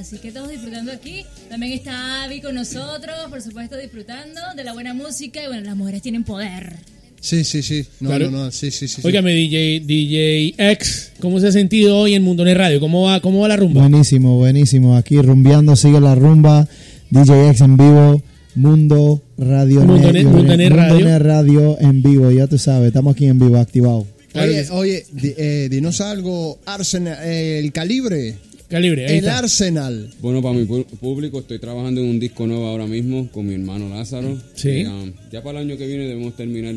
Así 0.00 0.18
que 0.18 0.32
todos 0.32 0.48
disfrutando 0.50 0.92
aquí. 0.92 1.24
También 1.48 1.72
está 1.72 2.24
Abby 2.24 2.40
con 2.40 2.54
nosotros, 2.54 3.14
por 3.28 3.40
supuesto, 3.42 3.76
disfrutando 3.76 4.40
de 4.56 4.64
la 4.64 4.72
buena 4.72 4.94
música. 4.94 5.42
Y 5.44 5.46
bueno, 5.46 5.62
las 5.62 5.76
mujeres 5.76 6.02
tienen 6.02 6.24
poder. 6.24 6.76
Sí, 7.20 7.44
sí, 7.44 7.62
sí. 7.62 7.84
No, 8.00 8.08
Claro. 8.08 8.30
no, 8.30 8.44
no. 8.46 8.50
Sí, 8.50 8.70
sí, 8.70 8.88
sí. 8.88 8.96
sí. 8.96 9.06
Óigame, 9.06 9.32
DJ, 9.34 9.80
DJ 9.84 10.54
X, 10.56 11.12
¿cómo 11.20 11.38
se 11.38 11.48
ha 11.48 11.52
sentido 11.52 11.98
hoy 11.98 12.14
en 12.14 12.22
Mundonet 12.22 12.56
Radio? 12.56 12.80
¿Cómo 12.80 13.02
va, 13.02 13.20
cómo 13.20 13.40
va 13.40 13.48
la 13.48 13.56
rumba? 13.56 13.82
Buenísimo, 13.82 14.36
buenísimo. 14.38 14.96
Aquí 14.96 15.20
rumbeando, 15.20 15.76
sigue 15.76 16.00
la 16.00 16.14
rumba. 16.14 16.66
DJ 17.10 17.50
X 17.50 17.60
en 17.60 17.76
vivo. 17.76 18.22
Mundo 18.56 19.22
Radio 19.38 19.82
Mundo 19.82 20.10
Net- 20.10 20.24
Net- 20.24 20.32
Mundo 20.32 20.56
Net 20.56 20.72
Radio. 20.72 21.06
Net 21.06 21.22
Radio 21.22 21.78
en 21.80 22.02
vivo, 22.02 22.30
ya 22.32 22.48
tú 22.48 22.58
sabes, 22.58 22.88
estamos 22.88 23.14
aquí 23.14 23.26
en 23.26 23.38
vivo, 23.38 23.56
activado. 23.58 24.06
Oye, 24.34 24.66
oye, 24.70 25.06
di- 25.12 25.34
eh, 25.36 25.68
dinos 25.70 26.00
algo. 26.00 26.58
Arsenal, 26.66 27.16
eh, 27.22 27.60
el 27.62 27.70
calibre. 27.72 28.34
Calibre, 28.70 29.04
ahí 29.06 29.12
El 29.14 29.18
está. 29.18 29.38
Arsenal. 29.38 30.10
Bueno, 30.20 30.40
para 30.40 30.54
mi 30.56 30.64
pu- 30.64 30.86
público, 30.86 31.40
estoy 31.40 31.58
trabajando 31.58 32.00
en 32.00 32.08
un 32.08 32.20
disco 32.20 32.46
nuevo 32.46 32.66
ahora 32.68 32.86
mismo 32.86 33.28
con 33.32 33.46
mi 33.46 33.54
hermano 33.54 33.88
Lázaro. 33.88 34.38
Sí. 34.54 34.68
Y, 34.70 34.84
um, 34.86 35.12
ya 35.32 35.42
para 35.42 35.60
el 35.60 35.68
año 35.68 35.76
que 35.76 35.86
viene 35.86 36.06
debemos 36.06 36.36
terminar 36.36 36.74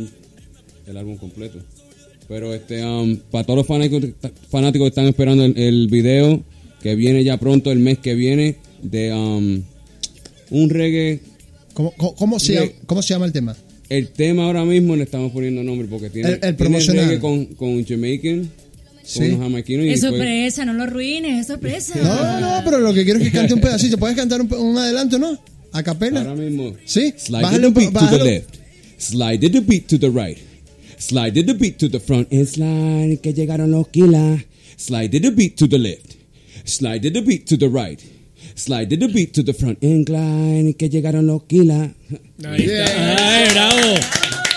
el 0.88 0.98
álbum 0.98 1.18
completo. 1.18 1.60
Pero 2.28 2.54
este, 2.54 2.84
um, 2.84 3.18
para 3.32 3.44
todos 3.46 3.58
los 3.58 3.68
fanáticos, 3.68 4.04
fanáticos 4.50 4.86
que 4.86 4.90
están 4.90 5.06
esperando 5.08 5.46
el, 5.46 5.58
el 5.58 5.88
video, 5.88 6.44
que 6.82 6.96
viene 6.96 7.24
ya 7.24 7.38
pronto, 7.38 7.72
el 7.72 7.80
mes 7.80 8.00
que 8.00 8.16
viene, 8.16 8.56
de 8.82 9.14
um, 9.14 9.62
un 10.50 10.70
reggae. 10.70 11.20
¿Cómo, 11.74 11.94
cómo, 11.96 12.40
se, 12.40 12.54
llama, 12.56 12.72
cómo 12.88 13.02
se 13.02 13.14
llama 13.14 13.26
el 13.28 13.32
tema? 13.34 13.56
El 13.90 14.08
tema 14.10 14.46
ahora 14.46 14.66
mismo 14.66 14.96
le 14.96 15.04
estamos 15.04 15.32
poniendo 15.32 15.64
nombre 15.64 15.88
porque 15.88 16.10
tiene, 16.10 16.30
El- 16.30 16.40
el 16.42 16.56
tiene 16.56 16.80
reggae 16.80 17.20
con, 17.20 17.46
con 17.54 17.86
Jamaican, 17.86 18.50
Sí. 19.04 19.32
con 19.32 19.42
jamaiquinos. 19.42 19.86
y 19.86 19.90
Es 19.90 20.02
sorpresa, 20.02 20.66
no 20.66 20.74
lo 20.74 20.84
arruines, 20.84 21.42
es 21.42 21.48
sorpresa. 21.48 21.94
No, 22.02 22.40
no, 22.40 22.62
pero 22.64 22.80
lo 22.80 22.94
que 22.94 23.04
quiero 23.04 23.20
es 23.20 23.26
que 23.26 23.32
cante 23.32 23.54
un 23.54 23.60
pedacito. 23.62 23.98
¿Puedes 23.98 24.16
cantar 24.16 24.42
un, 24.42 24.52
un 24.54 24.78
adelanto, 24.78 25.20
no? 25.20 25.38
A 25.74 25.84
capela. 25.84 26.22
Ahora 26.22 26.36
mismo. 26.36 26.74
Sí. 26.86 27.14
Slide 27.18 27.42
Bájale 27.44 27.62
the 27.62 27.68
un 27.68 27.74
beat 27.74 27.88
to 27.88 28.00
the 28.00 28.06
bájalo. 28.06 28.24
left. 28.26 28.56
Slide 28.98 29.50
the 29.50 29.60
beat 29.60 29.88
to 29.88 29.98
the 30.00 30.10
right. 30.10 30.38
Slide 30.98 31.34
the 31.34 31.54
beat 31.54 31.78
to 31.80 31.90
the 31.90 32.00
front 32.00 32.32
and 32.32 32.48
slide 32.48 33.20
que 33.22 33.34
llegaron 33.34 33.72
los 33.72 33.88
kilas. 33.90 34.42
Slide 34.78 35.10
the 35.20 35.30
beat 35.32 35.58
to 35.58 35.68
the 35.68 35.78
left. 35.78 36.16
Slide 36.66 37.02
the 37.02 37.22
beat 37.22 37.46
to 37.48 37.58
the 37.58 37.68
right. 37.68 38.00
Slide 38.56 38.88
the 38.90 39.08
beat 39.08 39.34
to 39.34 39.44
the 39.44 39.54
front 39.54 39.84
and 39.84 40.06
glide 40.06 40.76
que 40.78 40.90
llegaron 40.90 41.26
los 41.28 41.44
kilas. 41.44 41.90
Ahí 42.46 42.66
está. 42.66 43.36
Ay, 43.36 43.48
bravo. 43.52 44.00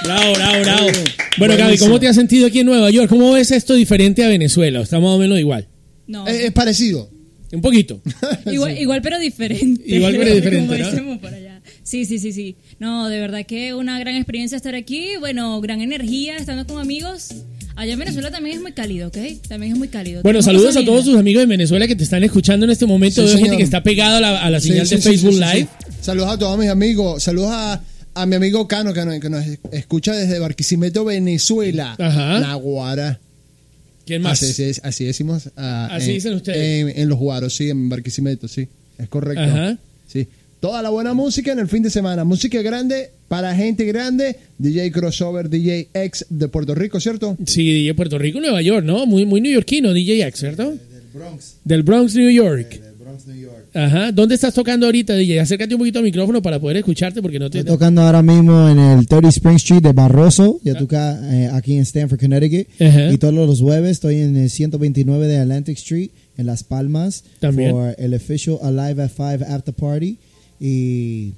Bravo, 0.05 0.35
bravo, 0.35 0.63
bravo. 0.63 1.26
Bueno, 1.39 1.57
Gaby. 1.57 1.79
¿cómo 1.79 2.01
te 2.01 2.09
has 2.09 2.17
sentido 2.17 2.47
aquí 2.47 2.61
en 2.61 2.67
Nueva 2.67 2.91
York? 2.91 3.09
¿Cómo 3.09 3.33
ves 3.33 3.51
esto 3.51 3.75
diferente 3.75 4.25
a 4.25 4.29
Venezuela? 4.29 4.81
Está 4.81 4.99
más 5.01 5.11
o 5.11 5.19
menos 5.19 5.39
igual. 5.39 5.69
No. 6.07 6.27
Eh, 6.27 6.47
es 6.47 6.53
parecido. 6.53 7.11
Un 7.53 7.61
poquito. 7.61 8.03
Igual, 8.47 8.77
igual 8.77 9.01
pero 9.03 9.21
diferente. 9.21 9.83
Igual, 9.87 10.17
pero 10.17 10.35
diferente, 10.35 10.67
Como 10.67 10.79
¿no? 10.79 10.91
decimos 10.91 11.19
por 11.19 11.33
allá. 11.33 11.61
Sí, 11.85 12.05
sí, 12.05 12.19
sí, 12.19 12.33
sí. 12.33 12.57
No, 12.81 13.09
de 13.09 13.21
verdad 13.21 13.47
que 13.47 13.73
una 13.73 13.99
gran 14.01 14.17
experiencia 14.17 14.57
estar 14.57 14.75
aquí. 14.75 15.11
Bueno, 15.21 15.61
gran 15.61 15.81
energía 15.81 16.37
estando 16.37 16.67
con 16.67 16.81
amigos. 16.81 17.29
Allá 17.77 17.93
en 17.93 17.99
Venezuela 18.01 18.31
también 18.33 18.57
es 18.57 18.63
muy 18.63 18.73
cálido, 18.73 19.09
¿ok? 19.09 19.17
También 19.49 19.73
es 19.73 19.79
muy 19.79 19.87
cálido. 19.89 20.23
Bueno, 20.23 20.43
saludos 20.43 20.77
a 20.77 20.85
todos 20.85 21.05
tus 21.05 21.17
amigos 21.17 21.43
de 21.43 21.47
Venezuela 21.47 21.87
que 21.87 21.95
te 21.95 22.03
están 22.03 22.25
escuchando 22.25 22.65
en 22.67 22.71
este 22.73 22.85
momento. 22.87 23.23
Sí, 23.27 23.35
Veo 23.35 23.45
gente 23.45 23.57
que 23.59 23.63
está 23.63 23.83
pegada 23.83 24.17
a 24.19 24.21
la, 24.21 24.43
a 24.43 24.51
la 24.51 24.61
Sí, 24.61 24.69
señal 24.71 24.87
sí, 24.89 24.97
de 24.97 25.03
sí, 25.03 25.09
Facebook 25.09 25.35
sí, 25.35 25.39
sí, 25.39 25.45
Live. 25.57 25.69
sí. 25.87 25.93
Saludos 26.01 26.31
a 26.31 26.39
todos 26.39 26.59
mis 26.59 26.69
amigos. 26.69 27.23
Saludos 27.23 27.51
a, 27.53 27.81
a 28.17 28.27
mi 28.27 28.35
amigo 28.37 28.67
Cano 28.67 28.93
que 28.93 29.05
nos, 29.05 29.21
que 29.21 29.29
nos 29.31 29.45
escucha 29.73 30.13
desde 30.15 30.39
Barquisimeto, 30.39 31.05
Venezuela. 31.05 31.95
Ajá. 31.99 32.41
Naguara. 32.41 33.21
¿Quién 34.07 34.23
más? 34.23 34.43
Así, 34.43 34.63
así- 34.65 34.81
así 34.83 35.05
decimos. 35.05 35.51
ah, 35.57 35.89
Así 35.93 36.11
en- 36.11 36.15
dicen 36.15 36.35
ustedes. 36.35 36.59
En, 36.97 37.01
en 37.03 37.09
los 37.09 37.19
Guaros, 37.19 37.55
sí, 37.55 37.71
en 37.71 37.89
Barquisimeto, 37.89 38.49
sí. 38.49 38.69
Es 38.99 39.09
correcto. 39.09 39.43
Ajá. 39.43 39.79
Sí. 40.09 40.27
Toda 40.61 40.81
la 40.83 40.89
buena 40.91 41.13
música 41.13 41.53
en 41.53 41.59
el 41.59 41.69
fin 41.69 41.83
de 41.83 41.91
semana. 41.91 42.25
Música 42.25 42.63
grande 42.63 43.11
para 43.29 43.55
gente 43.55 43.85
grande. 43.85 44.37
DJ 44.59 44.91
Crossover, 44.93 45.51
DJ 45.51 45.89
X 45.93 46.27
de 46.31 46.49
Puerto 46.49 46.75
Rico, 46.75 46.99
¿cierto? 47.01 47.37
Sí, 47.47 47.63
DJ 47.65 47.95
Puerto 47.95 48.17
Rico, 48.19 48.41
Nueva 48.41 48.63
York, 48.63 48.85
¿no? 48.85 49.05
Muy, 49.07 49.27
muy 49.27 49.41
neoyorquino, 49.41 49.93
DJ 49.93 50.27
X, 50.29 50.41
¿cierto? 50.41 50.71
Del 50.71 50.79
Bronx. 51.13 51.55
Del 51.65 51.83
Bronx, 51.83 52.15
New 52.15 52.31
York. 52.31 52.71
Del 52.81 52.95
Bronx, 52.95 53.27
New 53.27 53.37
York. 53.37 53.56
Ajá. 53.77 54.11
¿Dónde 54.13 54.35
estás 54.35 54.55
tocando 54.55 54.87
ahorita, 54.87 55.15
DJ? 55.15 55.41
Acércate 55.41 55.75
un 55.75 55.79
poquito 55.81 55.99
al 55.99 56.05
micrófono 56.05 56.41
para 56.41 56.59
poder 56.59 56.79
escucharte 56.79 57.21
porque 57.21 57.39
no 57.39 57.51
te... 57.51 57.59
Estoy 57.59 57.75
tocando 57.75 58.01
ahora 58.03 58.23
mismo 58.23 58.69
en 58.69 58.79
el 58.79 59.07
30 59.07 59.29
Spring 59.29 59.57
Street 59.57 59.83
de 59.83 59.93
Barroso, 59.93 60.59
ya 60.65 60.75
tú 60.77 60.85
acá, 60.85 61.19
eh, 61.33 61.51
aquí 61.53 61.75
en 61.75 61.81
Stanford, 61.83 62.19
Connecticut. 62.19 62.67
Ajá. 62.81 63.13
Y 63.13 63.19
todos 63.19 63.35
los 63.35 63.61
jueves 63.61 63.91
estoy 63.93 64.17
en 64.17 64.37
el 64.37 64.49
129 64.51 65.27
de 65.29 65.39
Atlantic 65.39 65.77
Street, 65.77 66.09
en 66.39 66.47
Las 66.47 66.65
Palmas, 66.65 67.25
También. 67.41 67.71
por 67.73 67.95
el 67.99 68.15
official 68.15 68.59
Alive 68.63 69.03
at 69.03 69.11
5 69.15 69.45
After 69.49 69.75
Party. 69.75 70.17
Y 70.59 71.33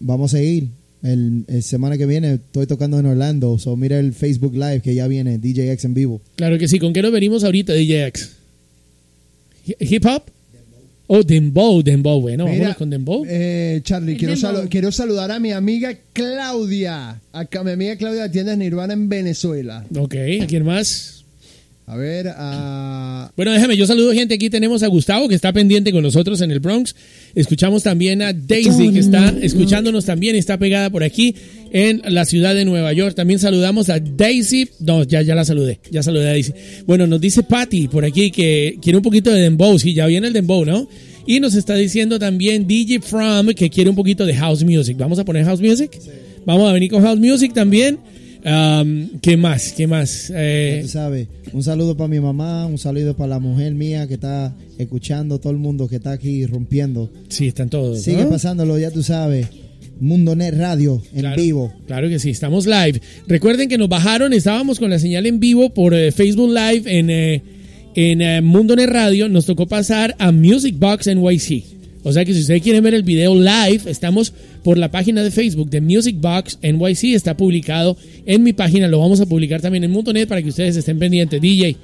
vamos 0.00 0.34
a 0.34 0.38
seguir. 0.38 0.68
El, 1.04 1.44
el 1.46 1.62
semana 1.62 1.96
que 1.96 2.06
viene 2.06 2.34
estoy 2.34 2.66
tocando 2.66 2.98
en 2.98 3.06
Orlando, 3.06 3.56
so 3.60 3.76
mira 3.76 4.00
el 4.00 4.12
Facebook 4.12 4.54
Live 4.54 4.80
que 4.82 4.96
ya 4.96 5.06
viene, 5.06 5.38
DJ 5.38 5.70
X 5.72 5.84
en 5.84 5.94
vivo. 5.94 6.20
Claro 6.34 6.58
que 6.58 6.66
sí. 6.66 6.80
¿Con 6.80 6.92
qué 6.92 7.02
nos 7.02 7.12
venimos 7.12 7.44
ahorita, 7.44 7.72
DJ 7.72 8.06
X? 8.08 8.30
Hi- 9.66 9.76
¿Hip 9.78 10.04
hop? 10.06 10.22
Oh, 11.10 11.22
Dembow, 11.22 11.82
Dembow. 11.82 12.20
Bueno, 12.20 12.44
Mira, 12.44 12.56
vámonos 12.58 12.76
con 12.76 12.90
Dembow. 12.90 13.24
Eh, 13.26 13.80
Charlie, 13.82 14.16
quiero, 14.16 14.34
dembow. 14.34 14.52
salu- 14.62 14.68
quiero 14.68 14.92
saludar 14.92 15.30
a 15.32 15.38
mi 15.40 15.52
amiga 15.52 15.90
Claudia. 16.12 17.20
A 17.32 17.44
mi 17.64 17.70
amiga 17.70 17.96
Claudia 17.96 18.22
de 18.24 18.28
tiendas 18.28 18.58
Nirvana 18.58 18.92
en 18.92 19.08
Venezuela. 19.08 19.84
Ok, 19.96 20.14
¿a 20.42 20.46
quién 20.46 20.64
más? 20.64 21.17
A 21.90 21.96
ver, 21.96 22.28
a. 22.36 23.32
Bueno, 23.34 23.50
déjame, 23.50 23.74
yo 23.74 23.86
saludo 23.86 24.12
gente. 24.12 24.34
Aquí 24.34 24.50
tenemos 24.50 24.82
a 24.82 24.88
Gustavo, 24.88 25.26
que 25.26 25.34
está 25.34 25.54
pendiente 25.54 25.90
con 25.90 26.02
nosotros 26.02 26.38
en 26.42 26.50
el 26.50 26.60
Bronx. 26.60 26.94
Escuchamos 27.34 27.82
también 27.82 28.20
a 28.20 28.34
Daisy, 28.34 28.92
que 28.92 28.98
está 28.98 29.34
escuchándonos 29.40 30.04
también, 30.04 30.36
está 30.36 30.58
pegada 30.58 30.90
por 30.90 31.02
aquí 31.02 31.34
en 31.72 32.02
la 32.04 32.26
ciudad 32.26 32.54
de 32.54 32.66
Nueva 32.66 32.92
York. 32.92 33.14
También 33.14 33.38
saludamos 33.38 33.88
a 33.88 34.00
Daisy. 34.00 34.68
No, 34.80 35.02
ya, 35.04 35.22
ya 35.22 35.34
la 35.34 35.46
saludé, 35.46 35.80
ya 35.90 36.02
saludé 36.02 36.28
a 36.28 36.32
Daisy. 36.32 36.52
Bueno, 36.86 37.06
nos 37.06 37.22
dice 37.22 37.42
Patty 37.42 37.88
por 37.88 38.04
aquí 38.04 38.30
que 38.30 38.76
quiere 38.82 38.98
un 38.98 39.02
poquito 39.02 39.30
de 39.30 39.40
Dembow. 39.40 39.78
Sí, 39.78 39.94
ya 39.94 40.06
viene 40.06 40.26
el 40.26 40.34
Dembow, 40.34 40.66
¿no? 40.66 40.86
Y 41.26 41.40
nos 41.40 41.54
está 41.54 41.74
diciendo 41.74 42.18
también 42.18 42.66
DJ 42.66 43.00
From 43.00 43.46
que 43.54 43.70
quiere 43.70 43.88
un 43.88 43.96
poquito 43.96 44.26
de 44.26 44.34
House 44.34 44.62
Music. 44.62 44.98
¿Vamos 44.98 45.18
a 45.18 45.24
poner 45.24 45.46
House 45.46 45.62
Music? 45.62 45.90
Vamos 46.44 46.68
a 46.68 46.72
venir 46.74 46.90
con 46.90 47.02
House 47.02 47.18
Music 47.18 47.54
también. 47.54 47.98
Um, 48.44 49.18
¿Qué 49.20 49.36
más? 49.36 49.72
¿Qué 49.72 49.86
más? 49.86 50.30
Eh, 50.34 50.76
Ya 50.76 50.82
tú 50.82 50.88
sabes, 50.88 51.28
un 51.52 51.62
saludo 51.62 51.96
para 51.96 52.08
mi 52.08 52.20
mamá, 52.20 52.66
un 52.66 52.78
saludo 52.78 53.16
para 53.16 53.28
la 53.30 53.38
mujer 53.40 53.74
mía 53.74 54.06
que 54.06 54.14
está 54.14 54.54
escuchando, 54.78 55.38
todo 55.40 55.52
el 55.52 55.58
mundo 55.58 55.88
que 55.88 55.96
está 55.96 56.12
aquí 56.12 56.46
rompiendo. 56.46 57.10
sí, 57.28 57.48
están 57.48 57.68
todos. 57.68 58.00
Sigue 58.02 58.24
¿no? 58.24 58.30
pasándolo, 58.30 58.78
ya 58.78 58.90
tú 58.90 59.02
sabes. 59.02 59.46
Mundo 60.00 60.36
Net 60.36 60.54
Radio 60.56 61.02
en 61.12 61.20
Claro, 61.22 61.42
vivo. 61.42 61.72
Claro 61.88 62.08
que 62.08 62.20
sí, 62.20 62.30
estamos 62.30 62.66
live. 62.66 63.00
Recuerden 63.26 63.68
que 63.68 63.78
nos 63.78 63.88
bajaron, 63.88 64.32
estábamos 64.32 64.78
con 64.78 64.90
la 64.90 65.00
señal 65.00 65.26
en 65.26 65.40
vivo 65.40 65.70
por 65.70 65.92
eh, 65.92 66.12
Facebook 66.12 66.50
Live 66.50 66.82
en, 66.86 67.10
eh, 67.10 67.42
en 67.96 68.22
eh, 68.22 68.40
Mundo 68.40 68.76
Net 68.76 68.88
Radio. 68.88 69.28
Nos 69.28 69.46
tocó 69.46 69.66
pasar 69.66 70.14
a 70.20 70.30
Music 70.30 70.76
Box 70.78 71.08
NYC. 71.08 71.64
O 72.04 72.12
sea 72.12 72.24
que 72.24 72.32
si 72.32 72.40
ustedes 72.42 72.62
quieren 72.62 72.84
ver 72.84 72.94
el 72.94 73.02
video 73.02 73.34
live, 73.34 73.90
estamos 73.90 74.32
por 74.68 74.76
la 74.76 74.90
página 74.90 75.22
de 75.22 75.30
Facebook 75.30 75.70
de 75.70 75.80
Music 75.80 76.16
Box 76.20 76.58
NYC. 76.62 77.14
Está 77.14 77.34
publicado 77.34 77.96
en 78.26 78.42
mi 78.42 78.52
página. 78.52 78.86
Lo 78.86 78.98
vamos 78.98 79.18
a 79.18 79.24
publicar 79.24 79.62
también 79.62 79.82
en 79.82 79.90
Mundo 79.90 80.12
Net 80.12 80.28
para 80.28 80.42
que 80.42 80.50
ustedes 80.50 80.76
estén 80.76 80.98
pendientes. 80.98 81.40
DJ, 81.40 81.74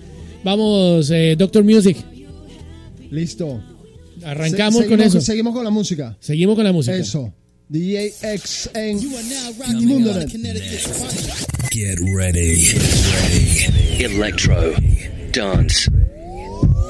vamos, 0.45 1.11
eh, 1.11 1.35
Doctor 1.39 1.64
Music. 1.64 1.97
Listo. 3.11 3.59
Arrancamos 4.22 4.82
Se- 4.82 4.89
con 4.91 5.01
eso. 5.01 5.18
Seguimos 5.22 5.55
con 5.55 5.64
la 5.64 5.70
música. 5.70 6.14
Seguimos 6.20 6.57
con 6.57 6.64
la 6.64 6.72
música. 6.72 6.95
Eso. 6.95 7.32
DJ 7.70 8.12
X 8.35 8.68
en 8.74 9.01
You 9.01 9.16
are 9.16 9.28
now 9.28 9.55
rocking 9.61 9.89
Mundo 9.89 10.11
with 10.11 10.18
Net. 10.18 10.32
Connecticut's 10.32 10.82
finest. 10.82 11.49
Get 11.72 11.99
ready. 12.14 12.57
Get 12.66 12.82
ready. 14.03 14.14
Electro, 14.14 14.74
dance, 15.32 15.89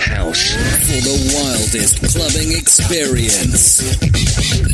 house. 0.00 0.56
For 0.88 1.00
the 1.04 1.34
wildest 1.36 2.00
clubbing 2.00 2.50
experience. 2.58 3.80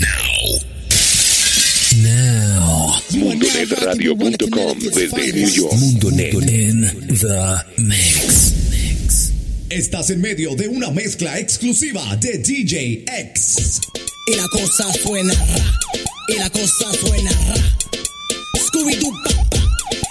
Now. 0.00 0.69
Now. 1.96 2.94
MundoNetRadio.com 3.12 4.78
desde 4.78 5.32
New 5.32 5.48
York. 5.48 5.74
Mundonet 5.74 6.34
in 6.34 6.82
the 7.08 7.64
mix. 7.78 9.32
Estás 9.68 10.10
en 10.10 10.20
medio 10.20 10.54
de 10.54 10.68
una 10.68 10.90
mezcla 10.90 11.38
exclusiva 11.38 12.16
de 12.16 12.38
DJ 12.38 13.04
X. 13.06 13.80
y 14.30 14.36
la 14.36 14.46
cosa 14.48 14.92
suena 15.02 15.34
ra, 15.34 15.78
y 16.28 16.38
la 16.38 16.50
cosa 16.50 16.92
suena 17.00 17.30
ra. 17.30 17.54
Scooby 18.66 18.94
Doo 18.96 19.10
pa 19.24 19.30
pa, 19.50 19.58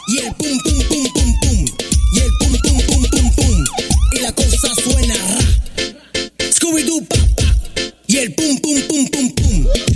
y 0.07 0.17
el 0.17 0.33
pum 0.35 0.59
pum 0.63 0.81
pum 0.89 1.05
pum 1.13 1.33
pum, 1.41 1.65
y 2.13 2.19
el 2.19 2.31
pum 2.39 2.57
pum 2.61 2.81
pum 2.87 3.03
pum 3.09 3.35
pum, 3.35 3.63
y 4.13 4.19
la 4.19 4.31
cosa 4.33 4.75
suena 4.83 5.15
ra. 5.15 5.39
Scooby 6.51 6.83
Doo 6.83 7.01
pa 7.05 7.15
pa, 7.37 7.43
y 8.07 8.17
el 8.17 8.33
pum 8.33 8.57
pum 8.59 8.81
pum 8.87 9.07
pum 9.07 9.29
pum 9.35 9.88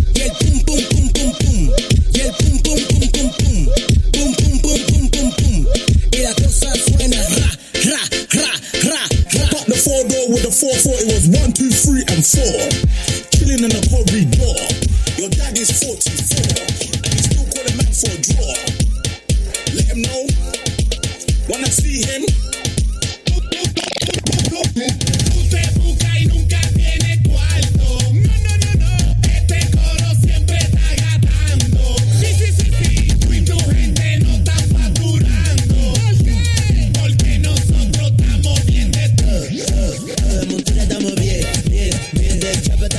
Let 19.74 19.86
him 19.86 20.02
know. 20.04 20.28
Wanna 21.50 21.68
see 21.68 22.02
him? 22.04 22.24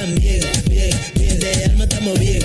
También, 0.04 0.40
bien, 0.68 0.90
bien 1.14 1.38
de 1.40 1.64
alma 1.64 1.84
estamos 1.84 2.18
bien, 2.20 2.43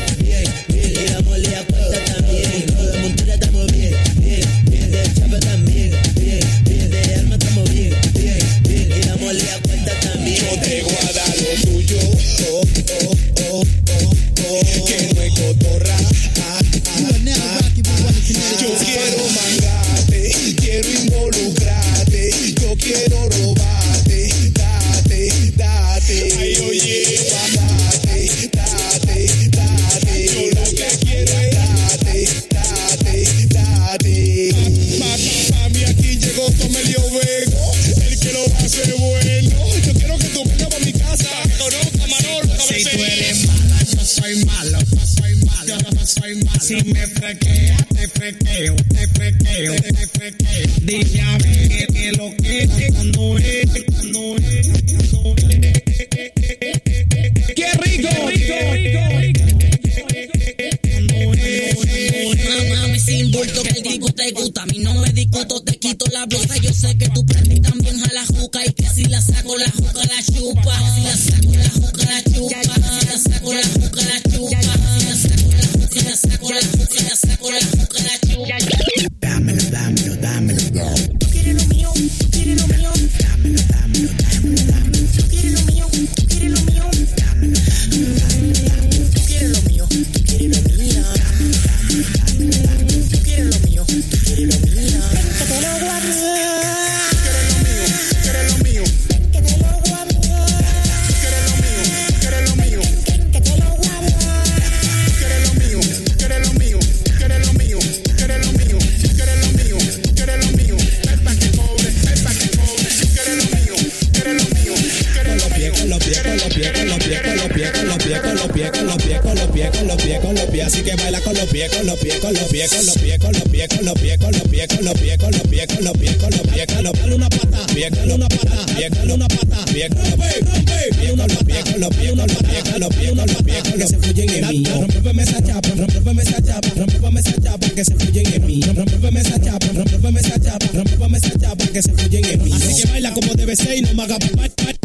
que 133.49 133.87
se 133.87 133.97
fluyen 133.97 134.29
en 134.29 134.47
mí, 134.49 134.63
rompeme 134.65 135.23
esa 135.23 135.41
chapa, 135.43 135.69
rompeme 135.69 136.21
esa 136.21 136.41
chapa, 136.41 136.69
rompeme 136.75 137.19
esa 137.19 137.41
chapa, 137.41 137.69
que 137.69 137.85
se 137.85 137.95
fluyen 137.95 138.33
en 138.33 138.45
mí, 138.45 138.61
rompeme 138.61 139.19
esa 139.21 139.41
chapa, 139.41 139.67
rompeme 139.73 140.19
esa 140.19 140.39
chapa, 140.39 140.65
rompeme 140.73 141.17
esa 141.17 141.39
chapa, 141.39 141.67
que 141.67 141.81
se 141.81 141.93
fluyen 141.93 142.25
en 142.25 142.43
mí, 142.43 142.51
así 142.53 142.81
que 142.81 142.91
baila 142.91 143.13
como 143.13 143.33
debe 143.33 143.55
ser 143.55 143.77
y 143.77 143.81
no 143.81 143.93
me 143.93 144.03
haga 144.03 144.17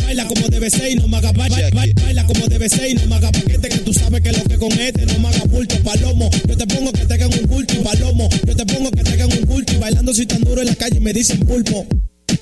baila 0.04 0.26
como 0.26 0.48
debe 0.48 0.70
ser 0.70 0.90
y 0.90 0.94
no 0.96 1.08
me 1.08 1.16
haga 1.16 1.32
baila, 1.32 2.26
como 2.26 2.46
debe 2.46 2.68
ser 2.68 2.90
y 2.90 2.94
no 2.94 3.06
me 3.06 3.16
haga 3.16 3.32
paquete 3.32 3.68
que 3.68 3.78
tú 3.78 3.92
sabes 3.92 4.20
que 4.20 4.32
lo 4.32 4.44
que 4.44 4.58
con 4.58 4.72
este 4.72 5.06
no 5.06 5.18
me 5.18 5.28
haga 5.28 5.44
bulto 5.44 5.76
palomo 5.82 6.30
yo 6.46 6.56
te 6.56 6.66
pongo 6.66 6.92
que 6.92 7.06
te 7.06 7.14
hagan 7.14 7.30
un 7.32 7.48
bulto 7.48 7.74
y 7.74 7.78
palomo 7.78 8.28
yo 8.46 8.56
te 8.56 8.66
pongo 8.66 8.90
que 8.90 9.02
te 9.02 9.10
hagan 9.10 9.32
un 9.32 9.48
bulto 9.48 9.72
y 9.72 9.76
bailando 9.76 10.14
soy 10.14 10.26
tan 10.26 10.42
duro 10.42 10.60
en 10.60 10.68
la 10.68 10.74
calle 10.74 10.98
y 10.98 11.00
me 11.00 11.12
dicen 11.12 11.40
pulpo 11.40 11.86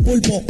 pulpo 0.03 0.43